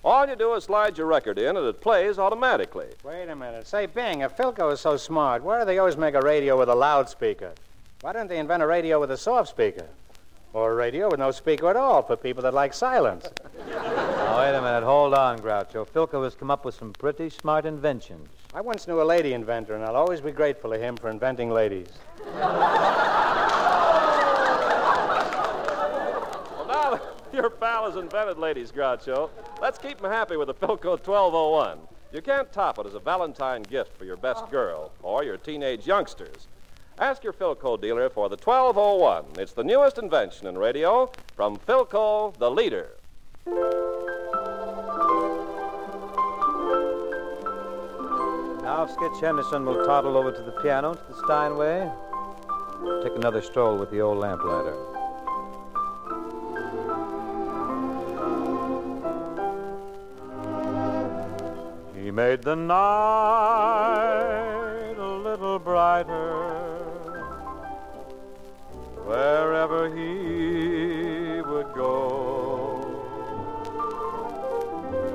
All 0.03 0.27
you 0.27 0.35
do 0.35 0.55
is 0.55 0.63
slide 0.63 0.97
your 0.97 1.05
record 1.05 1.37
in 1.37 1.55
and 1.57 1.65
it 1.67 1.79
plays 1.79 2.17
automatically. 2.17 2.87
Wait 3.03 3.29
a 3.29 3.35
minute. 3.35 3.67
Say, 3.67 3.85
Bing, 3.85 4.21
if 4.21 4.35
Philco 4.35 4.73
is 4.73 4.79
so 4.79 4.97
smart, 4.97 5.43
why 5.43 5.59
do 5.59 5.65
they 5.65 5.77
always 5.77 5.95
make 5.95 6.15
a 6.15 6.21
radio 6.21 6.57
with 6.57 6.69
a 6.69 6.75
loudspeaker? 6.75 7.51
Why 8.01 8.11
don't 8.11 8.27
they 8.27 8.39
invent 8.39 8.63
a 8.63 8.67
radio 8.67 8.99
with 8.99 9.11
a 9.11 9.17
soft 9.17 9.49
speaker? 9.49 9.85
Or 10.53 10.71
a 10.71 10.75
radio 10.75 11.09
with 11.09 11.19
no 11.19 11.29
speaker 11.29 11.69
at 11.69 11.75
all 11.75 12.01
for 12.01 12.15
people 12.17 12.41
that 12.43 12.53
like 12.53 12.73
silence? 12.73 13.27
Now, 14.31 14.39
wait 14.39 14.55
a 14.55 14.61
minute. 14.61 14.83
Hold 14.83 15.13
on, 15.13 15.39
Groucho. 15.39 15.85
Philco 15.85 16.23
has 16.23 16.35
come 16.35 16.49
up 16.49 16.63
with 16.63 16.73
some 16.73 16.93
pretty 16.93 17.29
smart 17.29 17.65
inventions. 17.65 18.29
I 18.53 18.61
once 18.61 18.87
knew 18.87 19.01
a 19.01 19.03
lady 19.03 19.33
inventor, 19.33 19.75
and 19.75 19.83
I'll 19.83 19.97
always 19.97 20.21
be 20.21 20.31
grateful 20.31 20.71
to 20.71 20.77
him 20.77 20.95
for 20.95 21.09
inventing 21.09 21.49
ladies. 21.51 21.87
Well, 26.55 26.65
now 26.67 26.91
that 26.91 27.21
your 27.34 27.50
pal 27.50 27.86
has 27.86 27.96
invented 27.96 28.38
ladies, 28.38 28.72
Groucho, 28.72 29.30
let's 29.62 29.78
keep 29.78 30.02
him 30.02 30.10
happy 30.12 30.36
with 30.36 30.50
a 30.50 30.54
Philco 30.54 31.00
1201. 31.00 31.78
You 32.12 32.22
can't 32.22 32.52
top 32.52 32.78
it 32.80 32.86
as 32.86 32.94
a 32.94 33.00
Valentine 33.00 33.63
gift 33.63 33.98
for 33.98 34.04
your 34.04 34.17
best 34.17 34.44
oh. 34.48 34.52
girl 34.52 34.91
or 35.02 35.24
your 35.24 35.38
teenage 35.38 35.88
youngsters. 35.88 36.48
Ask 37.00 37.24
your 37.24 37.34
Philco 37.34 37.80
dealer 37.80 38.10
for 38.10 38.28
the 38.28 38.36
1201. 38.36 39.41
It's 39.41 39.54
the 39.54 39.63
newest 39.63 39.98
invention 39.98 40.48
in 40.48 40.58
radio 40.58 41.10
from 41.36 41.58
Philco, 41.58 42.38
the 42.38 42.52
leader. 42.52 42.89
Now, 48.62 48.84
if 48.84 48.91
Skitch 48.91 49.22
Henderson 49.22 49.65
will 49.65 49.86
toddle 49.86 50.17
over 50.17 50.32
to 50.32 50.41
the 50.41 50.52
piano 50.62 50.94
to 50.94 51.02
the 51.10 51.15
Steinway, 51.24 51.89
take 53.04 53.15
another 53.15 53.41
stroll 53.41 53.78
with 53.78 53.89
the 53.89 54.02
old 54.02 54.17
lamplighter. 54.17 54.90
He 62.12 62.15
made 62.15 62.41
the 62.41 62.58
night 62.58 64.95
a 64.97 65.12
little 65.24 65.60
brighter. 65.60 66.50
Wherever 69.06 69.88
he 69.95 71.39
would 71.39 71.74
go. 71.74 72.82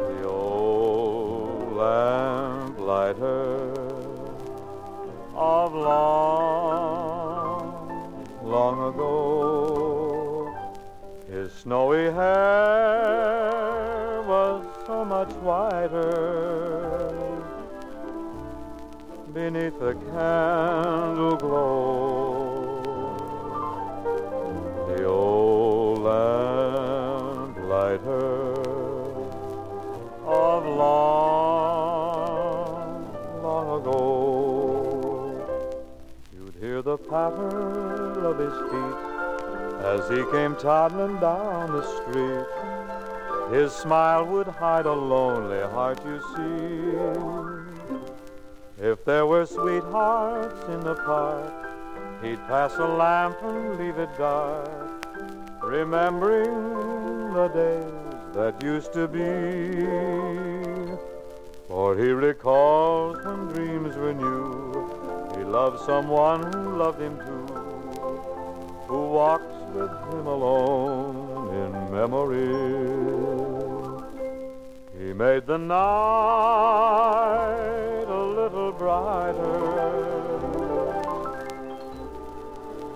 The 0.09 0.27
old 0.27 1.77
lamplighter 1.77 3.75
of 5.35 5.75
long, 5.75 7.67
long 8.43 8.95
ago. 8.95 10.51
His 11.29 11.53
snowy 11.53 12.11
hair 12.11 13.46
so 14.87 15.05
much 15.05 15.33
wider 15.43 17.13
beneath 19.33 19.79
the 19.81 19.95
candle 20.13 21.37
glow. 21.37 22.83
The 24.89 25.05
old 25.05 25.99
lamplighter 25.99 26.87
of 30.25 30.65
long, 30.65 31.87
long 33.43 33.81
ago. 33.81 34.01
You'd 36.33 36.57
hear 36.61 36.83
the 36.83 36.97
patter 36.97 38.25
of 38.25 38.39
his 38.39 38.55
feet 38.71 38.97
as 39.85 40.09
he 40.09 40.25
came 40.33 40.57
toddling 40.57 41.19
down 41.21 41.73
the 41.73 41.83
street. 41.83 42.47
His 43.51 43.73
smile 43.73 44.25
would 44.27 44.49
hide 44.49 44.87
a 44.87 44.93
lonely 44.93 45.61
heart, 45.61 46.01
you 46.05 46.21
see. 46.35 46.97
If 48.79 49.05
there 49.05 49.25
were 49.25 49.47
sweethearts 49.47 50.69
in 50.69 50.81
the 50.81 50.97
park, 50.97 51.53
he'd 52.23 52.45
pass 52.49 52.75
a 52.75 52.87
lamp 52.87 53.37
and 53.43 53.79
leave 53.79 53.99
it 53.99 54.11
dark, 54.19 54.69
remembering 55.63 57.33
the 57.35 57.49
days 57.49 58.35
that 58.35 58.61
used 58.63 58.93
to 58.95 59.07
be. 59.07 59.77
For 61.69 61.97
he 61.97 62.11
recalls 62.11 63.25
when 63.25 63.47
dreams 63.49 63.97
were 63.97 64.13
new, 64.13 64.73
he 65.37 65.45
loved 65.45 65.81
someone 65.87 66.53
who 66.53 66.77
loved 66.77 67.01
him 67.01 67.17
too, 67.19 67.47
who 68.89 69.09
walks 69.09 69.55
with 69.73 69.91
him 70.13 70.27
alone 70.27 71.55
in 71.55 71.93
memory. 71.95 73.16
He 75.07 75.13
made 75.13 75.47
the 75.47 75.57
night 75.57 76.97
a 78.09 78.23
little 78.39 78.73
brighter 78.73 79.61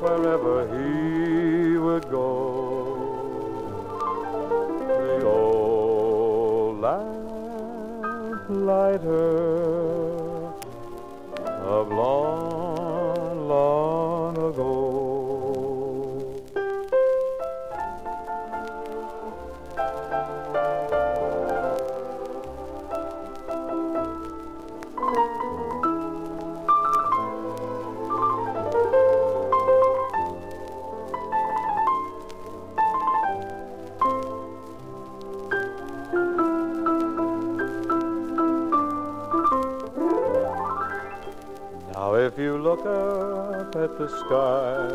wherever 0.01 0.66
he 0.75 1.77
would 1.79 2.11
go. 2.11 2.27
The 4.88 5.25
old 5.25 6.81
lamplighter 6.81 7.29
of 11.62 11.92
long, 11.92 12.30
you 42.40 42.57
look 42.57 42.81
up 42.81 43.76
at 43.76 43.98
the 43.98 44.09
sky, 44.09 44.88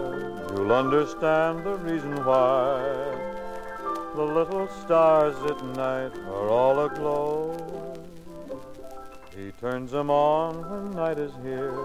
you'll 0.55 0.73
understand 0.73 1.63
the 1.63 1.75
reason 1.89 2.15
why 2.25 2.81
the 4.15 4.23
little 4.23 4.67
stars 4.83 5.35
at 5.51 5.63
night 5.75 6.17
are 6.27 6.49
all 6.49 6.85
aglow. 6.85 7.95
He 9.35 9.51
turns 9.61 9.91
them 9.91 10.09
on 10.09 10.67
when 10.69 10.95
night 10.95 11.19
is 11.19 11.33
here, 11.43 11.75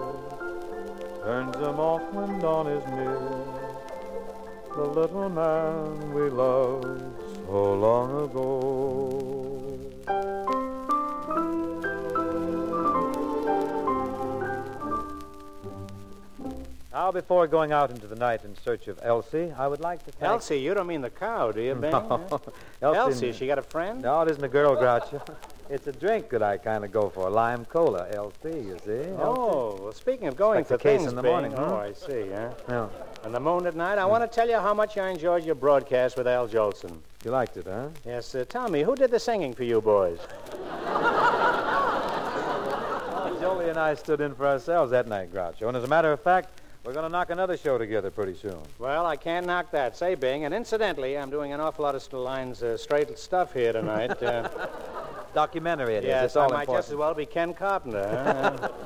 turns 1.23 1.55
them 1.57 1.79
off 1.79 2.01
when 2.11 2.39
dawn 2.39 2.67
is 2.67 2.85
near. 2.87 3.19
The 4.75 4.85
little 4.99 5.29
man 5.29 6.13
we 6.13 6.29
loved 6.29 7.03
so 7.45 7.73
long 7.75 8.23
ago. 8.23 9.40
Now, 16.93 17.09
before 17.09 17.47
going 17.47 17.71
out 17.71 17.89
into 17.89 18.05
the 18.05 18.17
night 18.17 18.43
in 18.43 18.53
search 18.65 18.89
of 18.89 18.99
Elsie, 19.01 19.53
I 19.57 19.65
would 19.65 19.79
like 19.79 20.03
to 20.05 20.11
thank... 20.11 20.29
Elsie, 20.29 20.59
you 20.59 20.73
don't 20.73 20.87
mean 20.87 20.99
the 20.99 21.09
cow, 21.09 21.51
do 21.53 21.61
you, 21.61 21.73
Ben? 21.73 21.91
No. 22.81 22.93
Elsie, 22.93 23.31
she 23.31 23.47
got 23.47 23.59
a 23.59 23.61
friend? 23.61 24.01
No, 24.01 24.21
it 24.21 24.31
isn't 24.31 24.43
a 24.43 24.49
girl, 24.49 24.75
Groucho. 24.75 25.21
It's 25.69 25.87
a 25.87 25.93
drink 25.93 26.29
that 26.31 26.43
I 26.43 26.57
kind 26.57 26.83
of 26.83 26.91
go 26.91 27.07
for. 27.07 27.29
Lime 27.29 27.63
cola, 27.63 28.05
LC, 28.11 28.65
you 28.65 28.77
see. 28.83 29.09
Oh, 29.17 29.79
well, 29.81 29.93
speaking 29.93 30.27
of 30.27 30.35
going 30.35 30.57
Like 30.57 30.67
for 30.67 30.75
the 30.75 30.83
case 30.83 30.99
things, 30.99 31.11
in 31.11 31.15
the 31.15 31.23
morning, 31.23 31.53
huh? 31.53 31.65
Oh, 31.71 31.77
I 31.77 31.93
see, 31.93 32.27
yeah. 32.29 32.51
Yeah. 32.67 32.89
And 33.23 33.33
the 33.33 33.39
moon 33.39 33.65
at 33.65 33.73
night, 33.73 33.97
I 33.97 34.03
want 34.03 34.21
to 34.21 34.27
tell 34.27 34.49
you 34.49 34.57
how 34.57 34.73
much 34.73 34.97
I 34.97 35.07
enjoyed 35.07 35.45
your 35.45 35.55
broadcast 35.55 36.17
with 36.17 36.27
Al 36.27 36.49
Jolson. 36.49 36.97
You 37.23 37.31
liked 37.31 37.55
it, 37.55 37.67
huh? 37.67 37.87
Yes, 38.05 38.35
uh, 38.35 38.43
tell 38.49 38.67
me, 38.67 38.81
who 38.81 38.97
did 38.97 39.11
the 39.11 39.19
singing 39.19 39.53
for 39.53 39.63
you 39.63 39.79
boys? 39.79 40.19
Jolie 43.39 43.69
and 43.69 43.79
I 43.79 43.93
stood 43.95 44.19
in 44.19 44.35
for 44.35 44.45
ourselves 44.45 44.91
that 44.91 45.07
night, 45.07 45.31
Groucho. 45.33 45.69
And 45.69 45.77
as 45.77 45.85
a 45.85 45.87
matter 45.87 46.11
of 46.11 46.19
fact, 46.19 46.60
we're 46.83 46.93
going 46.93 47.03
to 47.05 47.09
knock 47.11 47.29
another 47.29 47.57
show 47.57 47.77
together 47.77 48.09
pretty 48.11 48.35
soon. 48.35 48.57
Well, 48.79 49.05
I 49.05 49.15
can't 49.15 49.45
knock 49.45 49.71
that. 49.71 49.95
Say, 49.95 50.15
Bing, 50.15 50.45
and 50.45 50.53
incidentally, 50.53 51.17
I'm 51.17 51.29
doing 51.29 51.53
an 51.53 51.59
awful 51.59 51.83
lot 51.83 51.95
of 51.95 52.13
lines 52.13 52.63
uh, 52.63 52.75
straight 52.77 53.17
stuff 53.19 53.53
here 53.53 53.73
tonight. 53.73 54.21
Uh, 54.21 54.49
Documentary 55.33 55.95
it 55.95 56.03
is. 56.03 56.07
yes, 56.07 56.25
It's 56.25 56.35
all 56.35 56.51
I 56.51 56.57
might 56.57 56.61
important. 56.63 56.83
just 56.83 56.89
as 56.91 56.95
well 56.97 57.13
be 57.13 57.25
Ken 57.25 57.53
Carpenter. 57.53 58.07
huh? 58.59 58.69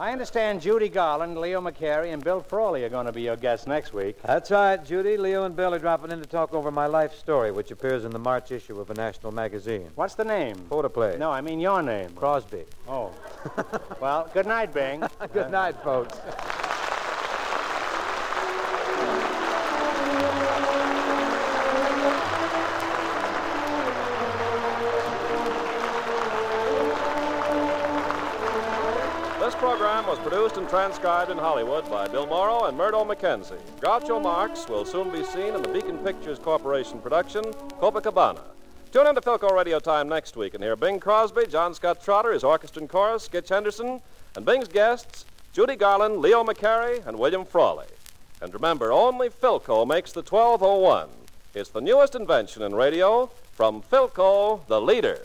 I 0.00 0.10
understand 0.10 0.60
Judy 0.60 0.88
Garland, 0.88 1.38
Leo 1.38 1.60
McCarey, 1.60 2.12
and 2.12 2.24
Bill 2.24 2.40
Frawley 2.40 2.82
are 2.82 2.88
going 2.88 3.06
to 3.06 3.12
be 3.12 3.22
your 3.22 3.36
guests 3.36 3.66
next 3.68 3.92
week. 3.92 4.20
That's 4.22 4.50
right, 4.50 4.84
Judy. 4.84 5.16
Leo 5.16 5.44
and 5.44 5.54
Bill 5.54 5.72
are 5.74 5.78
dropping 5.78 6.10
in 6.10 6.20
to 6.20 6.26
talk 6.26 6.52
over 6.54 6.70
my 6.72 6.86
life 6.86 7.14
story, 7.14 7.52
which 7.52 7.70
appears 7.70 8.04
in 8.04 8.10
the 8.10 8.18
March 8.18 8.50
issue 8.50 8.80
of 8.80 8.90
a 8.90 8.94
national 8.94 9.32
magazine. 9.32 9.90
What's 9.94 10.14
the 10.16 10.24
name? 10.24 10.56
Photoplay. 10.68 11.18
No, 11.18 11.30
I 11.30 11.40
mean 11.40 11.60
your 11.60 11.82
name. 11.82 12.10
Crosby. 12.16 12.64
Oh. 12.88 13.12
well, 14.00 14.28
good 14.34 14.46
night, 14.46 14.72
Bing. 14.74 15.04
Good 15.32 15.50
night, 15.52 15.76
folks. 15.84 16.18
Was 30.12 30.18
produced 30.18 30.58
and 30.58 30.68
transcribed 30.68 31.30
in 31.30 31.38
Hollywood 31.38 31.88
by 31.88 32.06
Bill 32.06 32.26
Morrow 32.26 32.66
and 32.66 32.76
Murdo 32.76 33.02
McKenzie. 33.02 33.58
Groucho 33.80 34.22
Marx 34.22 34.68
will 34.68 34.84
soon 34.84 35.10
be 35.10 35.24
seen 35.24 35.54
in 35.54 35.62
the 35.62 35.68
Beacon 35.70 35.96
Pictures 35.96 36.38
Corporation 36.38 37.00
production, 37.00 37.42
Copacabana. 37.80 38.42
Tune 38.92 39.06
in 39.06 39.14
to 39.14 39.22
Philco 39.22 39.50
Radio 39.56 39.78
Time 39.78 40.10
next 40.10 40.36
week 40.36 40.52
and 40.52 40.62
hear 40.62 40.76
Bing 40.76 41.00
Crosby, 41.00 41.46
John 41.46 41.72
Scott 41.72 42.04
Trotter, 42.04 42.30
his 42.34 42.44
orchestra 42.44 42.82
and 42.82 42.90
chorus, 42.90 43.26
Skitch 43.26 43.48
Henderson, 43.48 44.02
and 44.36 44.44
Bing's 44.44 44.68
guests, 44.68 45.24
Judy 45.54 45.76
Garland, 45.76 46.18
Leo 46.18 46.44
McCarey, 46.44 47.04
and 47.06 47.18
William 47.18 47.46
Frawley. 47.46 47.86
And 48.42 48.52
remember, 48.52 48.92
only 48.92 49.30
Philco 49.30 49.88
makes 49.88 50.12
the 50.12 50.20
1201. 50.20 51.08
It's 51.54 51.70
the 51.70 51.80
newest 51.80 52.14
invention 52.14 52.60
in 52.60 52.74
radio 52.74 53.30
from 53.52 53.80
Philco, 53.80 54.60
the 54.66 54.78
leader. 54.78 55.22